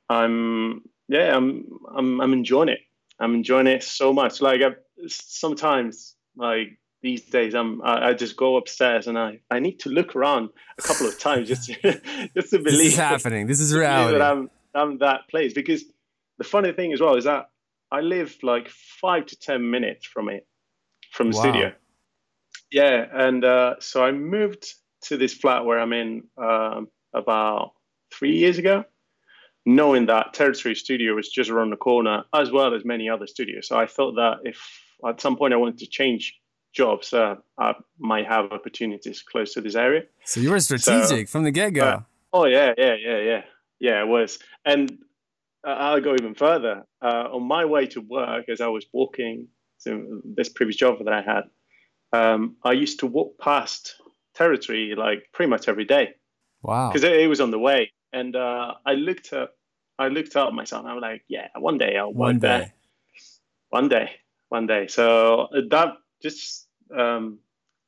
[0.09, 2.81] I'm, yeah, I'm, I'm, I'm enjoying it.
[3.21, 4.41] I'm enjoying it so much.
[4.41, 4.71] Like I,
[5.07, 9.91] sometimes, like these days, I'm, I, I, just go upstairs and I, I need to
[9.91, 11.75] look around a couple of times just to,
[12.35, 13.47] just to believe this is happening.
[13.47, 14.19] This is reality.
[14.19, 15.85] That I'm, I'm that place because
[16.39, 17.51] the funny thing as well is that
[17.91, 20.47] I live like five to ten minutes from it,
[21.13, 21.43] from the wow.
[21.43, 21.73] studio.
[22.71, 27.73] Yeah, and uh, so I moved to this flat where I'm in um, about
[28.13, 28.85] three years ago,
[29.65, 33.69] knowing that Territory Studio was just around the corner, as well as many other studios.
[33.69, 34.61] So I thought that if
[35.07, 36.39] at some point I wanted to change
[36.75, 40.03] jobs, uh, I might have opportunities close to this area.
[40.25, 41.85] So you were strategic so, from the get go.
[41.85, 42.01] Uh,
[42.35, 43.43] oh yeah, yeah, yeah, yeah,
[43.81, 44.03] yeah.
[44.03, 44.99] It was, and
[45.67, 46.85] uh, I'll go even further.
[47.03, 49.49] Uh, on my way to work, as I was walking
[49.85, 51.45] to this previous job that I had,
[52.13, 53.95] um, I used to walk past
[54.35, 56.15] territory like pretty much every day.
[56.63, 56.89] Wow!
[56.89, 59.51] Because it, it, was on the way, and uh, I looked at
[59.99, 60.83] I looked up at myself.
[60.83, 62.49] And I was like, yeah, one day I'll one day.
[62.49, 62.73] there.
[63.71, 64.11] One day,
[64.49, 64.87] one day.
[64.87, 66.67] So uh, that just
[66.97, 67.39] um,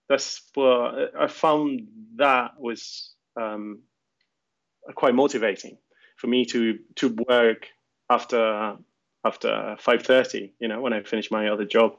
[0.09, 3.81] that's what I found that was um,
[4.95, 5.79] quite motivating
[6.21, 7.67] for me to to work
[8.11, 8.77] after
[9.25, 10.53] after five thirty.
[10.61, 11.97] You know, when I finish my other job,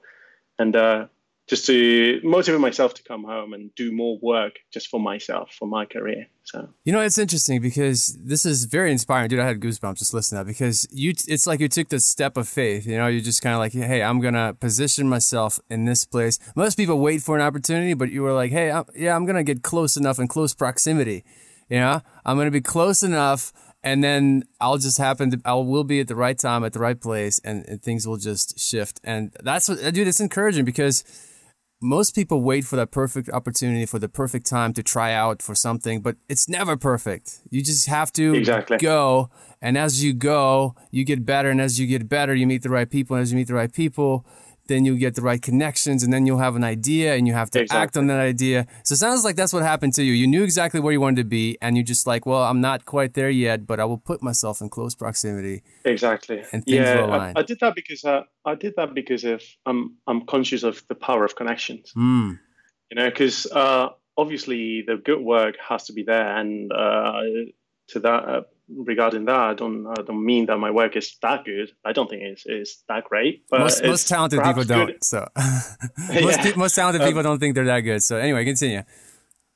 [0.59, 1.07] and uh,
[1.47, 5.67] just to motivate myself to come home and do more work just for myself for
[5.67, 6.27] my career.
[6.43, 6.69] So.
[6.85, 9.27] You know it's interesting because this is very inspiring.
[9.27, 11.99] Dude i had goosebumps just listening to that because you it's like you took the
[11.99, 15.59] step of faith you know you're just kind of like hey i'm gonna position myself
[15.69, 16.37] in this place.
[16.55, 19.43] Most people wait for an opportunity but you were like hey I'm, yeah i'm gonna
[19.43, 21.23] get close enough in close proximity
[21.71, 22.01] you know?
[22.25, 26.07] I'm gonna be close enough and then I'll just happen to I will be at
[26.07, 29.69] the right time at the right place and, and things will just shift and that's
[29.69, 31.03] what dude it's encouraging because
[31.81, 35.55] most people wait for that perfect opportunity for the perfect time to try out for
[35.55, 38.77] something but it's never perfect you just have to exactly.
[38.77, 39.29] go
[39.61, 42.69] and as you go you get better and as you get better you meet the
[42.69, 44.25] right people and as you meet the right people
[44.67, 47.49] then you get the right connections and then you'll have an idea and you have
[47.51, 47.81] to exactly.
[47.81, 48.67] act on that idea.
[48.83, 50.13] So it sounds like that's what happened to you.
[50.13, 52.85] You knew exactly where you wanted to be and you just like, well, I'm not
[52.85, 55.63] quite there yet, but I will put myself in close proximity.
[55.85, 56.43] Exactly.
[56.51, 57.33] And things yeah, will align.
[57.35, 60.83] I, I did that because uh, I did that because if I'm I'm conscious of
[60.87, 61.91] the power of connections.
[61.95, 62.39] Mm.
[62.91, 67.21] You know, because uh, obviously the good work has to be there, and uh,
[67.89, 68.41] to that uh,
[68.75, 71.71] regarding that, I don't I don't mean that my work is that good.
[71.85, 73.45] I don't think it's, it's that great.
[73.49, 74.87] But most, most talented people don't.
[74.87, 75.03] Good.
[75.03, 75.77] So most,
[76.09, 76.43] yeah.
[76.43, 78.03] pe- most talented um, people don't think they're that good.
[78.03, 78.83] So anyway, continue.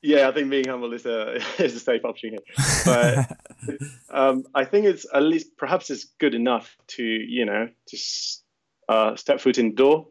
[0.02, 2.66] Yeah, I think being humble is a is a safe option here.
[2.84, 3.78] But
[4.10, 8.44] um, I think it's at least perhaps it's good enough to you know just
[8.88, 10.08] uh, step foot in the door.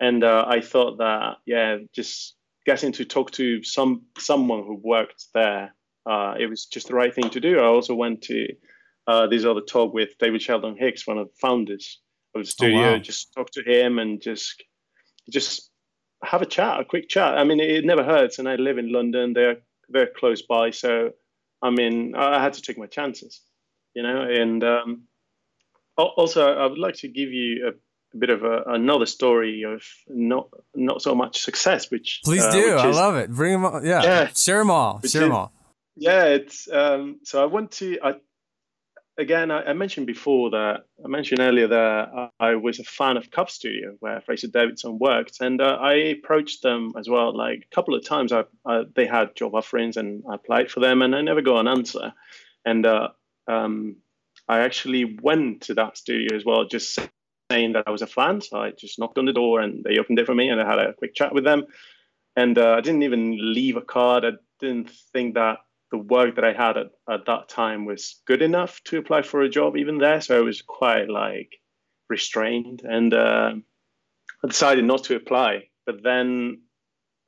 [0.00, 2.34] And uh, I thought that yeah, just
[2.66, 5.74] getting to talk to some someone who worked there
[6.06, 7.58] uh, it was just the right thing to do.
[7.58, 8.48] I also went to
[9.06, 12.00] uh, this other talk with David Sheldon Hicks, one of the founders
[12.34, 12.80] of the studio.
[12.80, 12.98] Oh, wow.
[12.98, 14.62] Just talk to him and just
[15.30, 15.70] just
[16.22, 17.36] have a chat, a quick chat.
[17.38, 18.38] I mean, it, never hurts.
[18.38, 21.10] And I live in London; they're very close by, so
[21.62, 23.40] I mean, I had to take my chances,
[23.94, 24.22] you know.
[24.22, 25.02] And um,
[25.96, 27.72] also, I would like to give you a
[28.14, 32.52] a bit of a, another story of not not so much success, which please uh,
[32.52, 32.74] do.
[32.76, 33.30] Which is, I love it.
[33.30, 33.84] Bring them all.
[33.84, 35.00] Yeah, yeah share them all.
[35.04, 35.52] Share them all.
[35.96, 38.14] Yeah, it's um, so I want to I
[39.16, 43.30] again I, I, mentioned before that I mentioned earlier that I was a fan of
[43.30, 47.36] Cub Studio where Fraser Davidson worked, and uh, I approached them as well.
[47.36, 50.80] Like a couple of times, I, I, they had job offerings, and I applied for
[50.80, 52.12] them, and I never got an answer.
[52.64, 53.08] And uh,
[53.46, 53.96] um,
[54.48, 56.98] I actually went to that studio as well, just
[57.52, 58.40] saying that I was a fan.
[58.40, 60.68] So I just knocked on the door, and they opened it for me, and I
[60.68, 61.66] had a quick chat with them.
[62.34, 64.24] And uh, I didn't even leave a card.
[64.24, 65.58] I didn't think that
[65.94, 69.42] the work that I had at, at that time was good enough to apply for
[69.42, 70.20] a job even there.
[70.20, 71.60] So I was quite like
[72.08, 73.52] restrained and uh,
[74.42, 75.68] I decided not to apply.
[75.86, 76.62] But then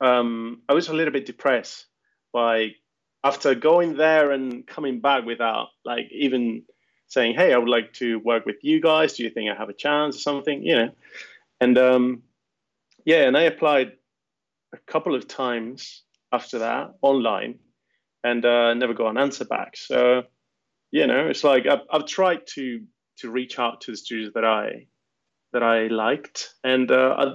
[0.01, 1.85] um, I was a little bit depressed
[2.33, 2.71] by
[3.23, 6.63] after going there and coming back without like even
[7.07, 9.13] saying, "Hey, I would like to work with you guys.
[9.13, 10.89] Do you think I have a chance or something?" You know,
[11.61, 12.23] and um,
[13.05, 13.93] yeah, and I applied
[14.73, 16.03] a couple of times
[16.33, 17.59] after that online,
[18.23, 19.77] and uh, never got an answer back.
[19.77, 20.23] So,
[20.91, 22.81] you know, it's like I've, I've tried to
[23.19, 24.87] to reach out to the studios that I
[25.53, 27.25] that I liked, and uh, I,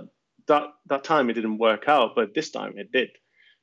[0.49, 3.11] that that time it didn't work out, but this time it did.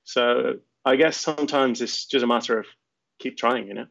[0.04, 0.56] So
[0.86, 2.66] I guess sometimes it's just a matter of
[3.20, 3.86] keep trying, you know.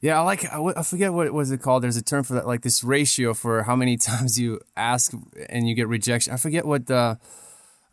[0.00, 0.44] Yeah, I like.
[0.50, 1.82] I forget what was it called.
[1.82, 5.12] There's a term for that, like this ratio for how many times you ask
[5.48, 6.32] and you get rejection.
[6.32, 7.18] I forget what the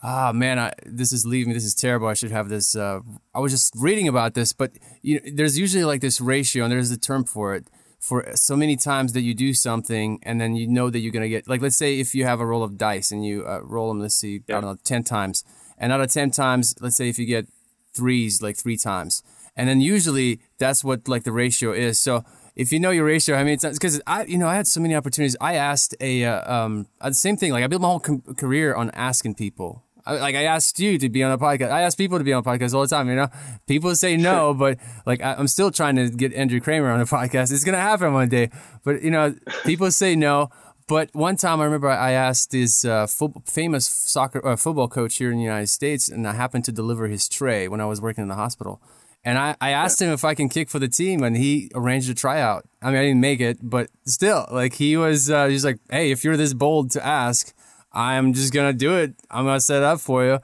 [0.03, 2.99] ah man I, this is leaving this is terrible i should have this uh,
[3.33, 6.71] i was just reading about this but you know, there's usually like this ratio and
[6.71, 7.67] there's a term for it
[7.99, 11.23] for so many times that you do something and then you know that you're going
[11.23, 13.60] to get like let's say if you have a roll of dice and you uh,
[13.63, 14.57] roll them let's see yeah.
[14.57, 15.43] i don't know 10 times
[15.77, 17.47] and out of 10 times let's say if you get
[17.93, 19.23] threes like three times
[19.55, 22.23] and then usually that's what like the ratio is so
[22.57, 24.81] if you know your ratio, I mean, it's because I, you know, I had so
[24.81, 25.38] many opportunities.
[25.39, 27.51] I asked a, uh, um, the same thing.
[27.51, 29.83] Like I built my whole com- career on asking people.
[30.15, 31.71] Like I asked you to be on a podcast.
[31.71, 33.09] I ask people to be on podcasts all the time.
[33.09, 33.27] You know,
[33.67, 37.05] people say no, but like I, am still trying to get Andrew Kramer on a
[37.17, 37.51] podcast.
[37.51, 38.49] It's gonna happen one day.
[38.83, 40.49] But you know, people say no.
[40.87, 45.17] But one time I remember I asked this uh, fo- famous soccer uh, football coach
[45.17, 47.99] here in the United States, and I happened to deliver his tray when I was
[47.99, 48.81] working in the hospital.
[49.25, 52.09] And I, I asked him if I can kick for the team, and he arranged
[52.09, 52.63] a tryout.
[52.81, 56.11] I mean, I didn't make it, but still, like he was, uh, he's like, "Hey,
[56.11, 57.53] if you're this bold to ask,
[57.91, 59.15] I'm just gonna do it.
[59.32, 60.39] I'm gonna set up for you.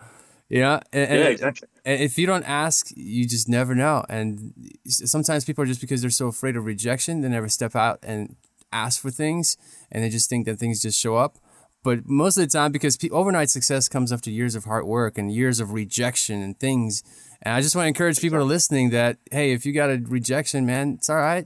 [0.50, 0.80] You know?
[0.92, 1.68] And, yeah, exactly.
[1.86, 4.04] And if you don't ask, you just never know.
[4.08, 4.54] And
[4.88, 8.36] sometimes people are just because they're so afraid of rejection, they never step out and
[8.72, 9.58] ask for things,
[9.92, 11.38] and they just think that things just show up.
[11.84, 15.18] But most of the time, because pe- overnight success comes after years of hard work
[15.18, 17.04] and years of rejection and things.
[17.42, 20.02] And I just want to encourage people are listening that, hey, if you got a
[20.08, 21.46] rejection, man, it's all right.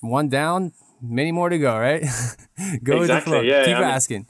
[0.00, 2.02] One down, many more to go, right?
[2.84, 3.40] go with the flow.
[3.40, 4.26] yeah, Keep I mean- asking.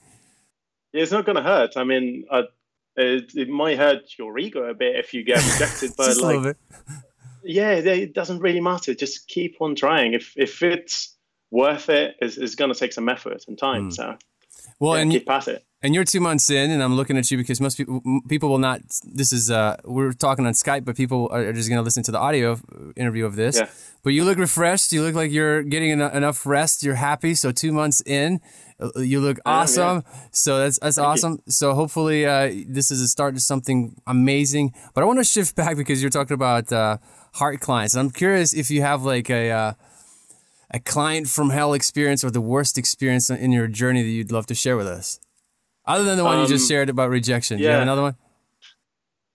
[0.93, 1.77] It's not going to hurt.
[1.77, 2.43] I mean, uh,
[2.97, 6.57] it, it might hurt your ego a bit if you get rejected, but like,
[7.45, 8.95] yeah, it doesn't really matter.
[8.95, 10.15] Just keep on trying.
[10.15, 11.17] If if it's
[11.51, 13.91] worth it, it's, it's going to take some effort and time.
[13.91, 14.17] So
[14.81, 15.65] Well, yeah, and keep at it.
[15.81, 18.59] And you're two months in, and I'm looking at you because most people people will
[18.59, 18.81] not.
[19.05, 22.03] This is uh, we're talking on Skype, but people are are just going to listen
[22.05, 22.59] to the audio
[22.97, 23.57] interview of this.
[23.57, 23.69] Yeah.
[24.03, 24.93] But you look refreshed.
[24.93, 26.83] You look like you're getting eno- enough rest.
[26.83, 27.35] You're happy.
[27.35, 28.41] So two months in,
[28.81, 30.05] uh, you look awesome.
[30.33, 31.43] So that's that's awesome.
[31.49, 34.73] So hopefully uh, this is a start to something amazing.
[34.95, 36.99] But I want to shift back because you're talking about uh,
[37.35, 37.97] heart clients.
[37.97, 39.51] I'm curious if you have like a.
[39.51, 39.73] Uh,
[40.71, 44.45] a client from hell experience or the worst experience in your journey that you'd love
[44.45, 45.19] to share with us?
[45.87, 47.57] Other than the one you just Um, shared about rejection.
[47.57, 47.83] Do you have yeah.
[47.85, 48.17] another one?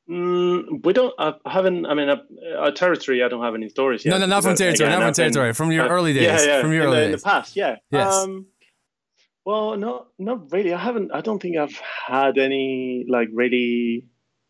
[0.10, 1.14] Mm, we don't.
[1.18, 1.86] I haven't.
[1.86, 2.18] I mean, uh,
[2.58, 3.24] our territory.
[3.24, 4.12] I don't have any stories yet.
[4.12, 6.14] No, no, not from territory, again, not from I've been- territory, from your uh, early
[6.14, 6.62] days, Yeah, yeah.
[6.62, 7.76] from your in early the, in the past, yeah.
[7.90, 8.14] Yes.
[8.14, 8.48] Um,
[9.46, 10.74] well, not not really.
[10.74, 11.12] I haven't.
[11.14, 14.06] I don't think I've had any like really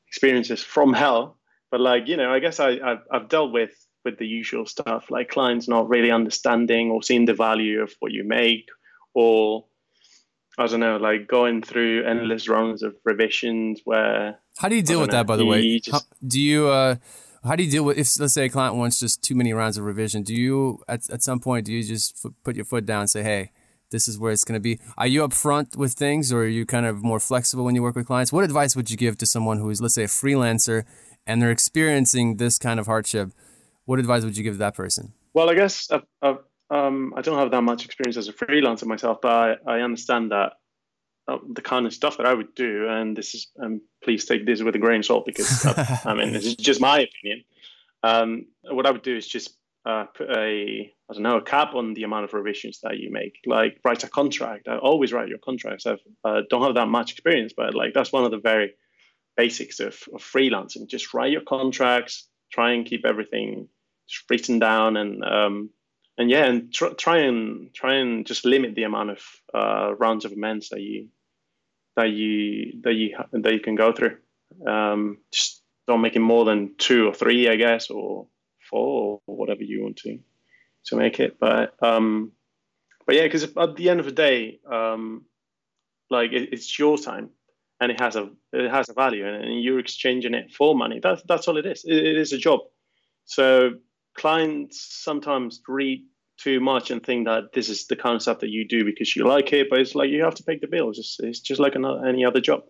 [0.07, 1.37] experiences from hell.
[1.69, 3.71] But like you know, I guess I I've, I've dealt with
[4.05, 8.11] with the usual stuff, like clients not really understanding or seeing the value of what
[8.11, 8.65] you make,
[9.13, 9.65] or
[10.57, 14.99] I don't know, like going through endless rounds of revisions where How do you deal
[14.99, 15.61] with don't that, by the way?
[15.61, 16.95] You How, do you, uh,
[17.43, 19.77] how do you deal with, if let's say a client wants just too many rounds
[19.77, 22.85] of revision, do you, at, at some point, do you just f- put your foot
[22.85, 23.51] down and say, hey,
[23.89, 24.79] this is where it's going to be?
[24.97, 27.95] Are you upfront with things or are you kind of more flexible when you work
[27.95, 28.31] with clients?
[28.31, 30.83] What advice would you give to someone who is, let's say, a freelancer
[31.25, 33.31] and they're experiencing this kind of hardship?
[33.85, 35.13] What advice would you give that person?
[35.33, 36.37] Well, I guess I've, I've,
[36.69, 40.31] um, I don't have that much experience as a freelancer myself, but I, I understand
[40.31, 40.53] that
[41.27, 44.45] uh, the kind of stuff that I would do, and this is, um, please take
[44.45, 47.43] this with a grain of salt because I, I mean, this is just my opinion.
[48.03, 51.75] Um, what I would do is just uh, put a, I don't know, a cap
[51.75, 53.39] on the amount of revisions that you make.
[53.45, 54.67] Like write a contract.
[54.67, 55.85] I always write your contracts.
[55.85, 58.73] I uh, don't have that much experience, but like that's one of the very
[59.37, 60.87] basics of, of freelancing.
[60.87, 62.27] Just write your contracts.
[62.51, 63.67] Try and keep everything
[64.29, 65.69] written down and um,
[66.17, 69.19] and yeah, and tr- try and try and just limit the amount of
[69.53, 71.09] uh, rounds of amends that you
[71.95, 74.17] that you that you ha- that you can go through.
[74.67, 78.27] Um, just don't make it more than two or three, I guess, or
[78.69, 80.19] four or whatever you want to
[80.85, 81.39] to make it.
[81.39, 82.31] But um,
[83.05, 85.25] but yeah, because at the end of the day, um,
[86.09, 87.29] like it, it's your time
[87.81, 90.99] and it has a it has a value and, and you're exchanging it for money.
[91.01, 91.83] That's that's all it is.
[91.85, 92.61] It, it is a job.
[93.25, 93.71] So
[94.15, 96.03] clients sometimes read
[96.37, 99.15] too much and think that this is the kind of stuff that you do because
[99.15, 100.97] you like it, but it's like you have to pay the bills.
[100.97, 102.63] It's, it's just like another, any other job.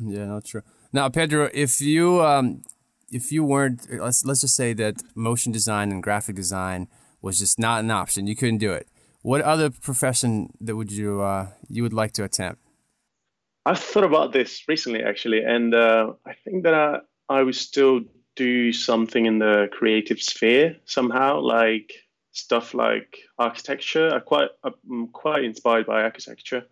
[0.00, 0.62] Yeah, not true.
[0.92, 2.62] Now, Pedro, if you um,
[3.10, 6.88] if you weren't, let's let's just say that motion design and graphic design
[7.22, 8.88] was just not an option, you couldn't do it.
[9.22, 12.60] What other profession that would you uh, you would like to attempt?
[13.64, 18.02] I've thought about this recently, actually, and uh, I think that I, I would still
[18.36, 21.92] do something in the creative sphere somehow, like
[22.32, 24.14] stuff like architecture.
[24.14, 26.64] I quite I'm quite inspired by architecture,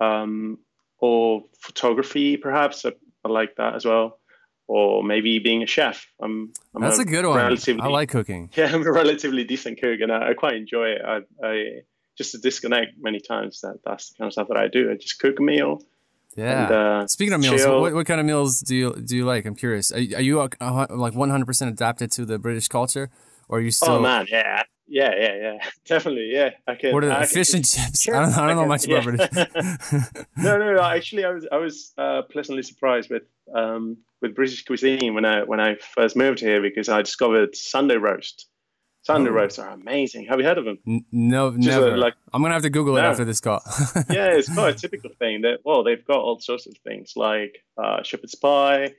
[0.00, 0.58] um,
[0.98, 2.84] or photography, perhaps.
[2.84, 2.92] I,
[3.24, 4.18] I like that as well,
[4.68, 6.06] or maybe being a chef.
[6.22, 7.58] I'm, I'm That's a good one.
[7.80, 8.50] I like cooking.
[8.56, 11.02] yeah, I'm a relatively decent cook, and I, I quite enjoy it.
[11.04, 11.64] I, I
[12.16, 13.60] just to disconnect many times.
[13.62, 14.90] That that's the kind of stuff that I do.
[14.90, 15.82] I just cook a meal.
[16.40, 16.62] Yeah.
[16.62, 19.44] And, uh, Speaking of meals, what, what kind of meals do you do you like?
[19.44, 19.92] I'm curious.
[19.92, 23.10] Are, are you uh, like 100 percent adapted to the British culture,
[23.48, 23.94] or are you still?
[23.94, 26.50] oh man, yeah, yeah, yeah, yeah, definitely, yeah.
[26.66, 26.94] I can.
[26.94, 28.02] What are I the fish and chips?
[28.02, 28.98] Sure, I don't, I don't know can- much yeah.
[28.98, 30.14] about British.
[30.38, 30.82] no, no, no.
[30.82, 33.24] Actually, I was I was uh, pleasantly surprised with
[33.54, 37.96] um, with British cuisine when I when I first moved here because I discovered Sunday
[37.96, 38.46] roast.
[39.02, 39.34] Sunday Oh.
[39.34, 40.26] roasts are amazing.
[40.26, 40.78] Have you heard of them?
[40.86, 41.96] N- no, Just, uh, never.
[41.96, 43.60] like- I'm gonna have to Google it after this call.
[44.10, 45.40] yeah, it's quite a typical thing.
[45.42, 48.94] That well, they've got all sorts of things like uh, shepherd's pie.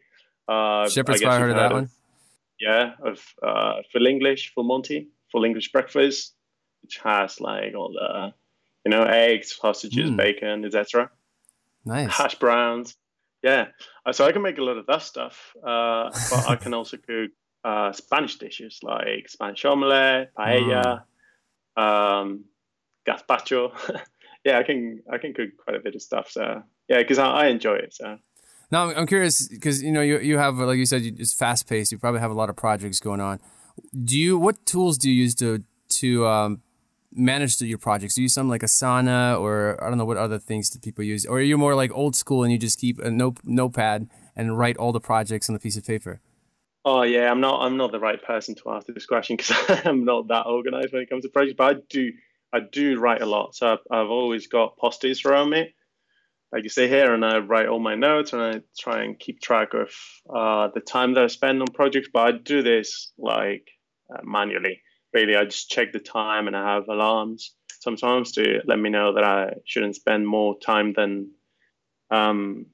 [0.48, 1.90] Uh, Shepherd's pie, heard of that one.
[2.60, 6.34] Yeah, of uh, full English, full Monty, full English breakfast,
[6.82, 8.34] which has like all the
[8.86, 10.18] you know eggs, sausages, Mm.
[10.18, 11.12] bacon, etc.
[11.86, 12.10] Nice.
[12.12, 12.96] hash browns.
[13.44, 13.68] Yeah,
[14.06, 16.98] Uh, so I can make a lot of that stuff, uh, but I can also
[16.98, 17.32] cook
[17.64, 21.04] uh, Spanish dishes like Spanish omelette, paella,
[21.78, 22.46] um,
[23.08, 23.72] gazpacho.
[24.46, 26.30] yeah, I can I can cook quite a bit of stuff.
[26.32, 27.94] So yeah, because I, I enjoy it.
[27.94, 28.18] So
[28.72, 31.34] Now I'm- I'm curious because you know you you have like you said you, it's
[31.34, 31.92] fast paced.
[31.92, 33.40] You probably have a lot of projects going on.
[34.04, 35.64] Do you what tools do you use to
[36.02, 36.62] to um,
[37.14, 38.16] manage your projects?
[38.16, 41.04] Do you use something like Asana or I don't know what other things do people
[41.04, 41.26] use?
[41.26, 44.58] Or are you more like old school and you just keep a note, notepad and
[44.58, 46.22] write all the projects on a piece of paper?
[46.84, 47.62] Oh yeah, I'm not.
[47.62, 51.04] I'm not the right person to ask this question because I'm not that organized when
[51.04, 51.56] it comes to projects.
[51.58, 52.12] But I do.
[52.54, 53.56] I do write a lot.
[53.56, 55.74] So I've, I've always got post-its around me,
[56.52, 59.40] like you say here, and I write all my notes and I try and keep
[59.40, 59.90] track of
[60.30, 62.10] uh, the time that I spend on projects.
[62.12, 63.70] But I do this like
[64.14, 64.82] uh, manually.
[65.14, 69.14] Really, I just check the time and I have alarms sometimes to let me know
[69.14, 71.32] that I shouldn't spend more time than
[72.10, 72.66] um,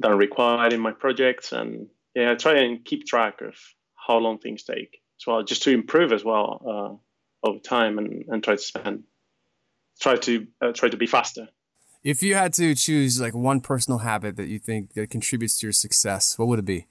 [0.00, 1.52] than required in my projects.
[1.52, 3.54] And yeah, I try and keep track of
[3.94, 7.00] how long things take as well, just to improve as well
[7.44, 9.04] uh, over time and, and try to spend
[10.00, 11.48] try to uh, try to be faster.
[12.02, 15.66] If you had to choose like one personal habit that you think that contributes to
[15.66, 16.86] your success, what would it be?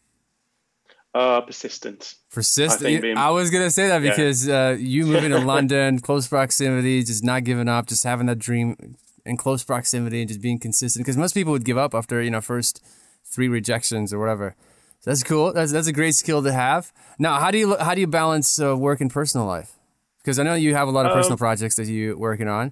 [1.13, 2.15] Uh, persistence.
[2.31, 3.05] Persistent.
[3.05, 4.69] I, I, was gonna say that because yeah.
[4.69, 8.95] uh, you moving to London, close proximity, just not giving up, just having that dream
[9.23, 11.05] in close proximity, and just being consistent.
[11.05, 12.83] Because most people would give up after you know first
[13.23, 14.55] three rejections or whatever.
[15.03, 15.51] So that's cool.
[15.51, 16.93] That's that's a great skill to have.
[17.19, 19.77] Now, how do you how do you balance uh, work and personal life?
[20.19, 22.71] Because I know you have a lot of personal um, projects that you're working on.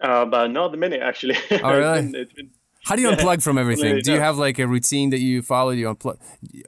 [0.00, 1.36] Uh, but not the minute actually.
[1.62, 1.98] Oh really?
[1.98, 2.50] it's been, it's been
[2.84, 4.00] how do you unplug from everything?
[4.02, 5.72] Do you have like a routine that you follow?
[5.72, 6.16] Do you unplug?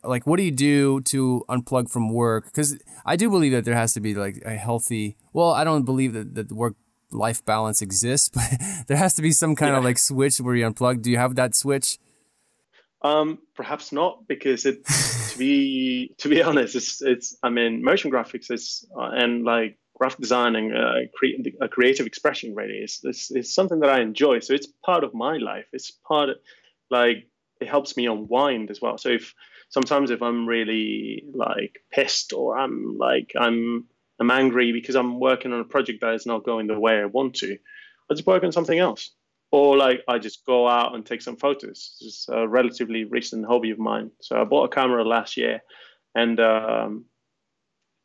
[0.05, 2.45] Like, what do you do to unplug from work?
[2.45, 5.17] Because I do believe that there has to be like a healthy.
[5.33, 6.75] Well, I don't believe that that work
[7.11, 8.43] life balance exists, but
[8.87, 9.79] there has to be some kind yeah.
[9.79, 11.01] of like switch where you unplug.
[11.01, 11.99] Do you have that switch?
[13.03, 18.11] Um, perhaps not, because it to be to be honest, it's it's I mean motion
[18.11, 23.01] graphics is uh, and like graphic design and uh, cre- a creative expression really is,
[23.05, 24.41] is, is something that I enjoy.
[24.41, 25.67] So it's part of my life.
[25.75, 26.37] It's part of
[26.91, 27.29] like
[27.61, 28.97] it helps me unwind as well.
[28.97, 29.35] So if
[29.69, 33.87] sometimes if I'm really like pissed or I'm like I'm
[34.19, 37.07] I'm angry because I'm working on a project that is not going the way I
[37.07, 37.57] want to,
[38.11, 39.11] I just work on something else.
[39.53, 41.97] Or like I just go out and take some photos.
[42.01, 44.13] It's a relatively recent hobby of mine.
[44.21, 45.61] So I bought a camera last year,
[46.15, 47.07] and um,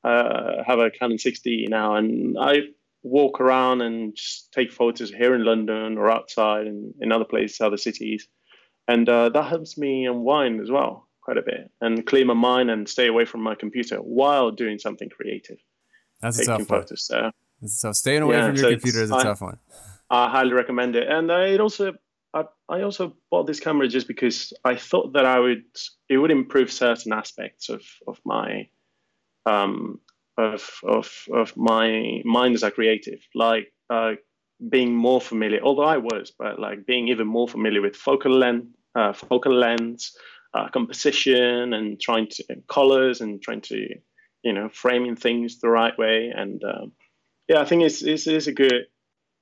[0.03, 2.61] uh, have a Canon 6D now, and I
[3.03, 7.61] walk around and just take photos here in London or outside and in other places,
[7.61, 8.27] other cities,
[8.87, 12.69] and uh, that helps me unwind as well quite a bit and clear my mind
[12.69, 15.57] and stay away from my computer while doing something creative.
[16.21, 16.85] That's a tough one.
[16.95, 17.31] So,
[17.65, 19.57] so staying away yeah, from your so computer is a I, tough one.
[20.09, 21.93] I highly recommend it, and it also
[22.33, 25.63] I, I also bought this camera just because I thought that I would
[26.09, 28.67] it would improve certain aspects of of my
[29.45, 29.99] um,
[30.37, 34.13] of, of, of my mind as a creative, like uh,
[34.69, 38.67] being more familiar, although I was, but like being even more familiar with focal length,
[38.95, 40.17] uh, focal lengths,
[40.53, 43.87] uh, composition, and trying to and colors, and trying to,
[44.43, 46.31] you know, framing things the right way.
[46.35, 46.91] And um,
[47.47, 48.85] yeah, I think it's, it's, it's a good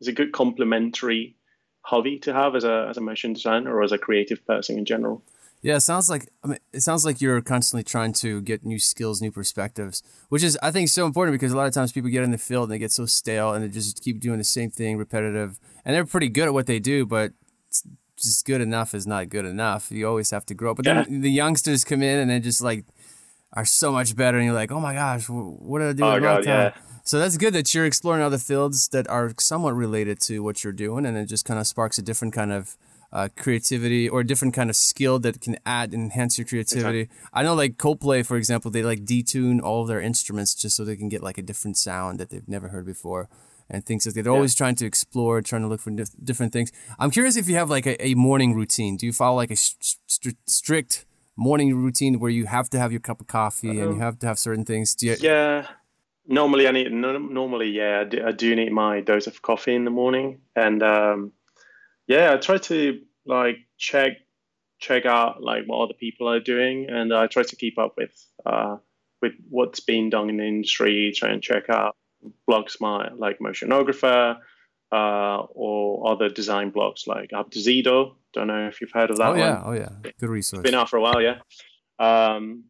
[0.03, 1.37] it's a good complementary
[1.83, 4.83] hobby to have as a as a motion designer or as a creative person in
[4.83, 5.23] general.
[5.61, 8.79] Yeah, it sounds like I mean, it sounds like you're constantly trying to get new
[8.79, 12.09] skills, new perspectives, which is I think so important because a lot of times people
[12.09, 14.43] get in the field and they get so stale and they just keep doing the
[14.43, 17.31] same thing, repetitive, and they're pretty good at what they do, but
[18.17, 19.89] just good enough is not good enough.
[19.89, 20.73] You always have to grow.
[20.73, 21.19] But then yeah.
[21.19, 22.85] the youngsters come in and they just like
[23.53, 26.03] are so much better, and you're like, oh my gosh, what did I do?
[26.03, 26.73] Oh god, yeah.
[27.03, 30.73] So that's good that you're exploring other fields that are somewhat related to what you're
[30.73, 32.77] doing, and it just kind of sparks a different kind of
[33.11, 37.01] uh, creativity or a different kind of skill that can add and enhance your creativity.
[37.01, 37.29] Exactly.
[37.33, 40.83] I know like Coldplay, for example, they like detune all of their instruments just so
[40.83, 43.29] they can get like a different sound that they've never heard before
[43.69, 44.23] and things like that.
[44.23, 44.37] They're yeah.
[44.37, 46.71] always trying to explore, trying to look for dif- different things.
[46.97, 48.97] I'm curious if you have like a, a morning routine.
[48.97, 53.01] Do you follow like a st- strict morning routine where you have to have your
[53.01, 54.95] cup of coffee um, and you have to have certain things?
[54.95, 55.67] Do you- yeah.
[56.25, 56.91] Normally, I need.
[56.91, 60.81] Normally, yeah, I do, I do need my dose of coffee in the morning, and
[60.81, 61.33] um,
[62.07, 64.13] yeah, I try to like check
[64.79, 68.13] check out like what other people are doing, and I try to keep up with
[68.45, 68.77] uh,
[69.21, 71.13] with what's being done in the industry.
[71.15, 71.95] Try and check out
[72.49, 74.37] blogs my like Motionographer
[74.91, 78.15] uh, or other design blogs like Abduzeedo.
[78.33, 79.29] Don't know if you've heard of that.
[79.29, 79.77] Oh yeah, one.
[79.77, 80.61] oh yeah, good resource.
[80.61, 81.39] It's been out for a while, yeah.
[81.99, 82.65] Um,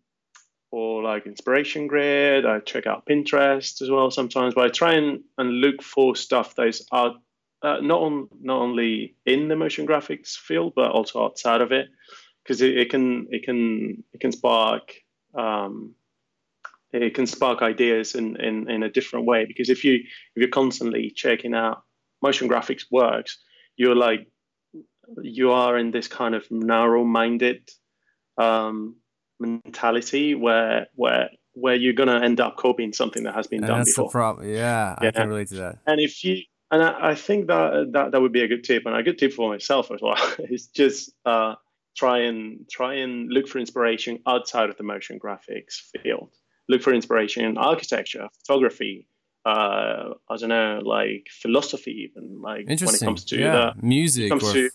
[0.74, 2.48] or like Inspiration Grid.
[2.48, 6.56] I check out Pinterest as well sometimes, but I try and, and look for stuff
[6.56, 7.12] that is uh,
[7.62, 11.90] not on not only in the motion graphics field but also outside of it
[12.44, 14.96] because it, it, can it can it can spark
[15.38, 15.94] um,
[16.92, 20.48] it can spark ideas in, in in a different way because if you if you're
[20.48, 21.84] constantly checking out
[22.24, 23.38] motion graphics works
[23.78, 24.28] you're like
[25.22, 27.70] you are in this kind of narrow minded
[28.40, 28.96] um,
[29.48, 33.80] mentality where where where you're gonna end up copying something that has been And done
[33.80, 34.10] that's before.
[34.10, 34.50] the problem.
[34.50, 35.12] Yeah, I Yeah.
[35.12, 35.80] can relate to that.
[35.88, 36.38] and if you
[36.72, 39.20] and I, I think that, that that would be a good tip and a good
[39.20, 40.18] tip for myself as well
[40.50, 41.54] is just uh,
[41.96, 46.30] try and try and look for inspiration outside of the motion graphics field
[46.70, 49.08] look for inspiration in architecture photography
[49.46, 54.32] uh, i don't know like philosophy even like when it comes to yeah, that music.
[54.32, 54.70] or to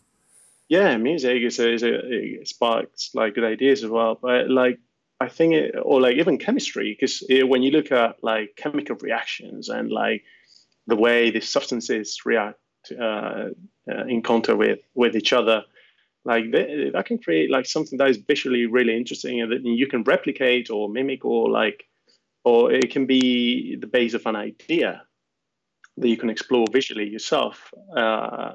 [0.69, 4.79] yeah music is a, is a it sparks like good ideas as well but like
[5.21, 9.69] i think it or like even chemistry because when you look at like chemical reactions
[9.69, 10.23] and like
[10.87, 12.59] the way the substances react
[12.99, 13.49] uh,
[13.91, 15.65] uh, contact with with each other
[16.25, 19.87] like they, that can create like something that is visually really interesting and that you
[19.87, 21.85] can replicate or mimic or like
[22.45, 25.03] or it can be the base of an idea
[25.97, 28.53] that you can explore visually yourself uh,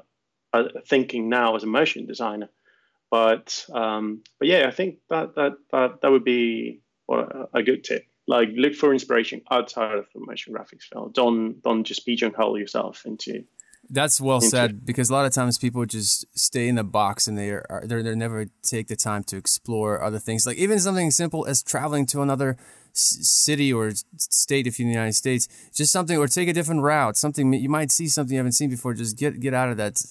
[0.54, 2.48] uh, thinking now as a motion designer
[3.10, 6.80] but um, but yeah i think that that that, that would be
[7.52, 11.84] a good tip like look for inspiration outside of the motion graphics field don't don't
[11.84, 13.44] just pigeonhole yourself into
[13.90, 17.36] That's well said because a lot of times people just stay in the box and
[17.36, 20.46] they are they're, they never take the time to explore other things.
[20.46, 22.56] Like even something simple as traveling to another
[22.94, 26.52] s- city or state if you're in the United States, just something or take a
[26.52, 27.16] different route.
[27.16, 28.94] Something you might see something you haven't seen before.
[28.94, 30.02] Just get get out of that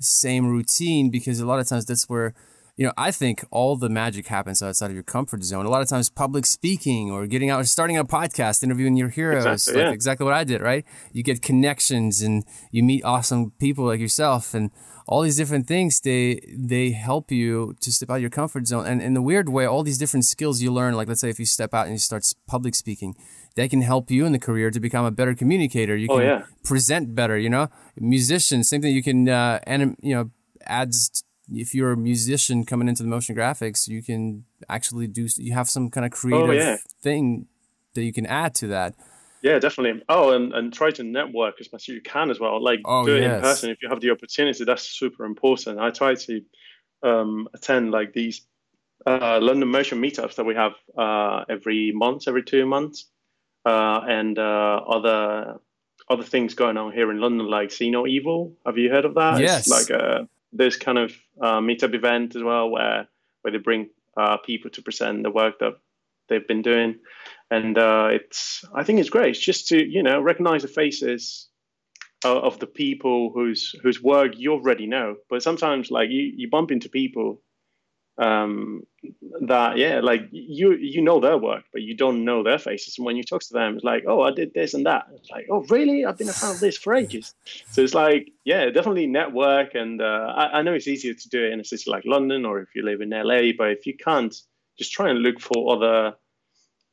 [0.00, 2.34] same routine because a lot of times that's where
[2.76, 5.66] you know I think all the magic happens outside of your comfort zone.
[5.66, 9.44] A lot of times public speaking or getting out, starting a podcast, interviewing your heroes,
[9.44, 9.92] Exactly, like yeah.
[9.92, 10.84] exactly what I did, right?
[11.12, 14.70] You get connections and you meet awesome people like yourself and
[15.10, 16.24] all these different things they
[16.72, 18.84] they help you to step out of your comfort zone.
[18.90, 21.38] And in the weird way all these different skills you learn like let's say if
[21.42, 22.22] you step out and you start
[22.54, 23.14] public speaking
[23.56, 25.96] they can help you in the career to become a better communicator.
[25.96, 26.42] You Oh, can yeah.
[26.70, 27.64] present better you know?
[27.98, 28.94] Musician same thing.
[28.94, 30.24] You can uh and you know
[30.66, 30.98] adds
[31.64, 35.68] if you're a musician coming into the motion graphics you can actually do you have
[35.76, 36.76] some kind of creative Oh, yeah.
[37.06, 37.46] thing
[37.94, 38.90] that you can add to that
[39.42, 40.02] Yeah, definitely.
[40.08, 42.62] Oh, and, and try to network as much as you can as well.
[42.62, 43.36] Like Oh, do it yes.
[43.36, 44.64] in person if you have the opportunity.
[44.64, 45.78] That's super important.
[45.78, 46.42] I try to
[47.02, 48.42] um, attend like these
[49.06, 53.06] uh, London motion meetups that we have uh, every month, every two months,
[53.64, 55.60] uh, and uh, other
[56.10, 58.54] other things going on here in London, like See No Evil.
[58.64, 59.40] Have you heard of that?
[59.40, 59.66] Yes.
[59.66, 63.06] It's like a this kind of uh, meetup event as well, where
[63.42, 65.78] where they bring uh, people to present the work that
[66.28, 66.96] they've been doing
[67.50, 69.30] and uh, it's I think it's great.
[69.30, 71.48] It's just to you know recognize the faces
[72.24, 75.16] of, of the people whose whose work you already know.
[75.30, 77.40] But sometimes like you you bump into people
[78.18, 78.82] um,
[79.46, 82.98] that yeah like you you know their work, but you don't know their faces.
[82.98, 85.06] And when you talk to them, it's like oh I did this and that.
[85.14, 87.34] It's like oh really I've been a fan of this for ages.
[87.70, 89.74] So it's like yeah definitely network.
[89.74, 92.44] And uh, I, I know it's easier to do it in a city like London
[92.44, 94.34] or if you live in LA, but if you can't,
[94.76, 96.14] just try and look for other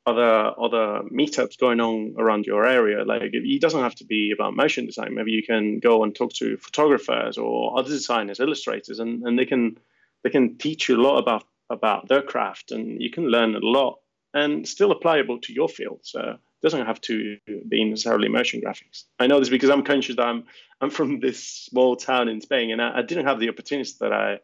[0.06, 3.04] other other meetups going on around your area.
[3.04, 5.16] Like it, doesn't have to be about motion design.
[5.16, 9.46] Maybe you can go and talk to photographers or other designers, illustrators, and, and they
[9.46, 9.78] can
[10.24, 13.60] they can teach you a lot about about their craft, and you can learn a
[13.60, 14.00] lot
[14.34, 16.02] and still applicable to your field.
[16.04, 17.38] So it doesn't have to
[17.68, 19.06] be necessarily motion graphics.
[19.20, 20.44] I know this because I'm conscious that I'm
[20.82, 24.14] I'm from this small town in Spain, and I, I didn't have the opportunities that
[24.14, 24.40] I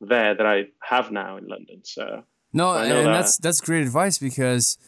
[0.00, 1.82] there that I have now in London.
[1.84, 3.12] So No, and that.
[3.12, 4.78] that's that's great advice because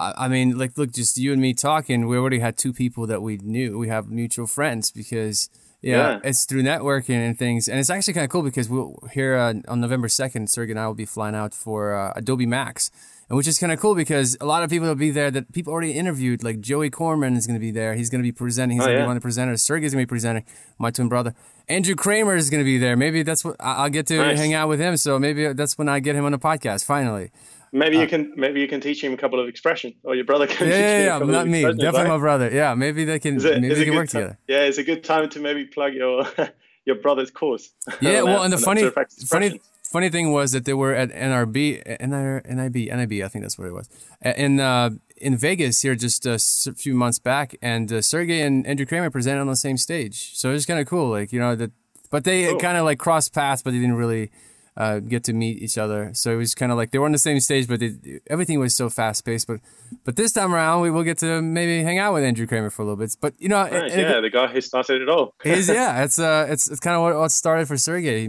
[0.00, 3.06] I, I mean, like, look, just you and me talking, we already had two people
[3.06, 3.78] that we knew.
[3.78, 5.50] We have mutual friends because
[5.82, 6.20] yeah, Yeah.
[6.24, 9.54] it's through networking and things, and it's actually kind of cool because we'll here uh,
[9.72, 12.90] on November second, Sergey and I will be flying out for uh, Adobe Max.
[13.28, 15.52] And which is kind of cool because a lot of people will be there that
[15.52, 16.42] people already interviewed.
[16.42, 17.94] Like Joey Korenman is going to be there.
[17.94, 18.78] He's going to be presenting.
[18.78, 19.06] He's Oh, going to be yeah.
[19.06, 19.60] one of the presenters.
[19.60, 20.44] Sergey's going to be presenting.
[20.80, 21.32] My twin brother,
[21.68, 22.96] Andrew Kramer, is going to be there.
[22.96, 24.36] Maybe that's what I'll get to Nice.
[24.36, 24.96] hang out with him.
[24.96, 27.30] So maybe that's when I get him on the podcast finally.
[27.72, 30.46] Maybe you can maybe you can teach him a couple of expressions, or your brother
[30.52, 30.66] can.
[30.66, 31.24] Uh, Yeah, teach yeah, yeah.
[31.24, 31.62] Not me.
[31.62, 32.08] Definitely right?
[32.08, 32.50] my brother.
[32.52, 33.36] Yeah, maybe they can.
[33.36, 34.38] It- maybe a can work ti- together.
[34.48, 36.26] Yeah, it's a good time to maybe plug your
[36.84, 37.70] your brother's course.
[38.00, 38.22] Yeah.
[38.22, 38.90] Well, and the funny,
[39.26, 43.24] funny, funny thing was that they were at NRB, NR, NIB, NIB.
[43.24, 43.88] I think that's what it was.
[44.24, 46.38] In uh, in Vegas here just a
[46.74, 50.36] few months back, and uh, Sergey and Andrew Kramer presented on the same stage.
[50.36, 51.08] So it was kind of cool.
[51.10, 51.70] Like you know that,
[52.10, 52.58] but they Cool.
[52.58, 54.30] kind of like crossed paths, but they didn't really.
[54.76, 57.12] Uh, get to meet each other, so it was kind of like they were on
[57.12, 59.46] the same stage, but they, everything was so fast paced.
[59.48, 59.60] But,
[60.04, 62.82] but this time around, we will get to maybe hang out with Andrew Kramer for
[62.82, 63.14] a little bit.
[63.20, 65.34] But you know, and- yeah, the guy who started it all.
[65.44, 68.26] is yeah, it's uh, it's it's kind of what, what started for Sergey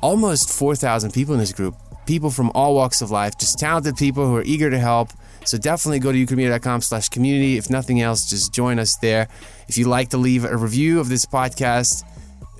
[0.00, 1.74] almost 4,000 people in this group.
[2.06, 5.10] People from all walks of life, just talented people who are eager to help.
[5.44, 7.56] So definitely go to ukramedia.com slash community.
[7.56, 9.26] If nothing else, just join us there.
[9.66, 12.04] If you'd like to leave a review of this podcast,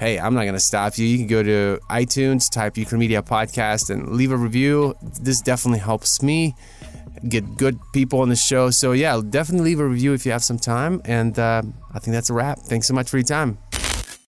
[0.00, 1.06] hey, I'm not going to stop you.
[1.06, 4.96] You can go to iTunes, type Ukramedia Podcast, and leave a review.
[5.20, 6.56] This definitely helps me
[7.18, 8.70] get good people on the show.
[8.70, 11.00] So, yeah, definitely leave a review if you have some time.
[11.04, 11.62] And uh,
[11.92, 12.58] I think that's a wrap.
[12.60, 13.58] Thanks so much for your time.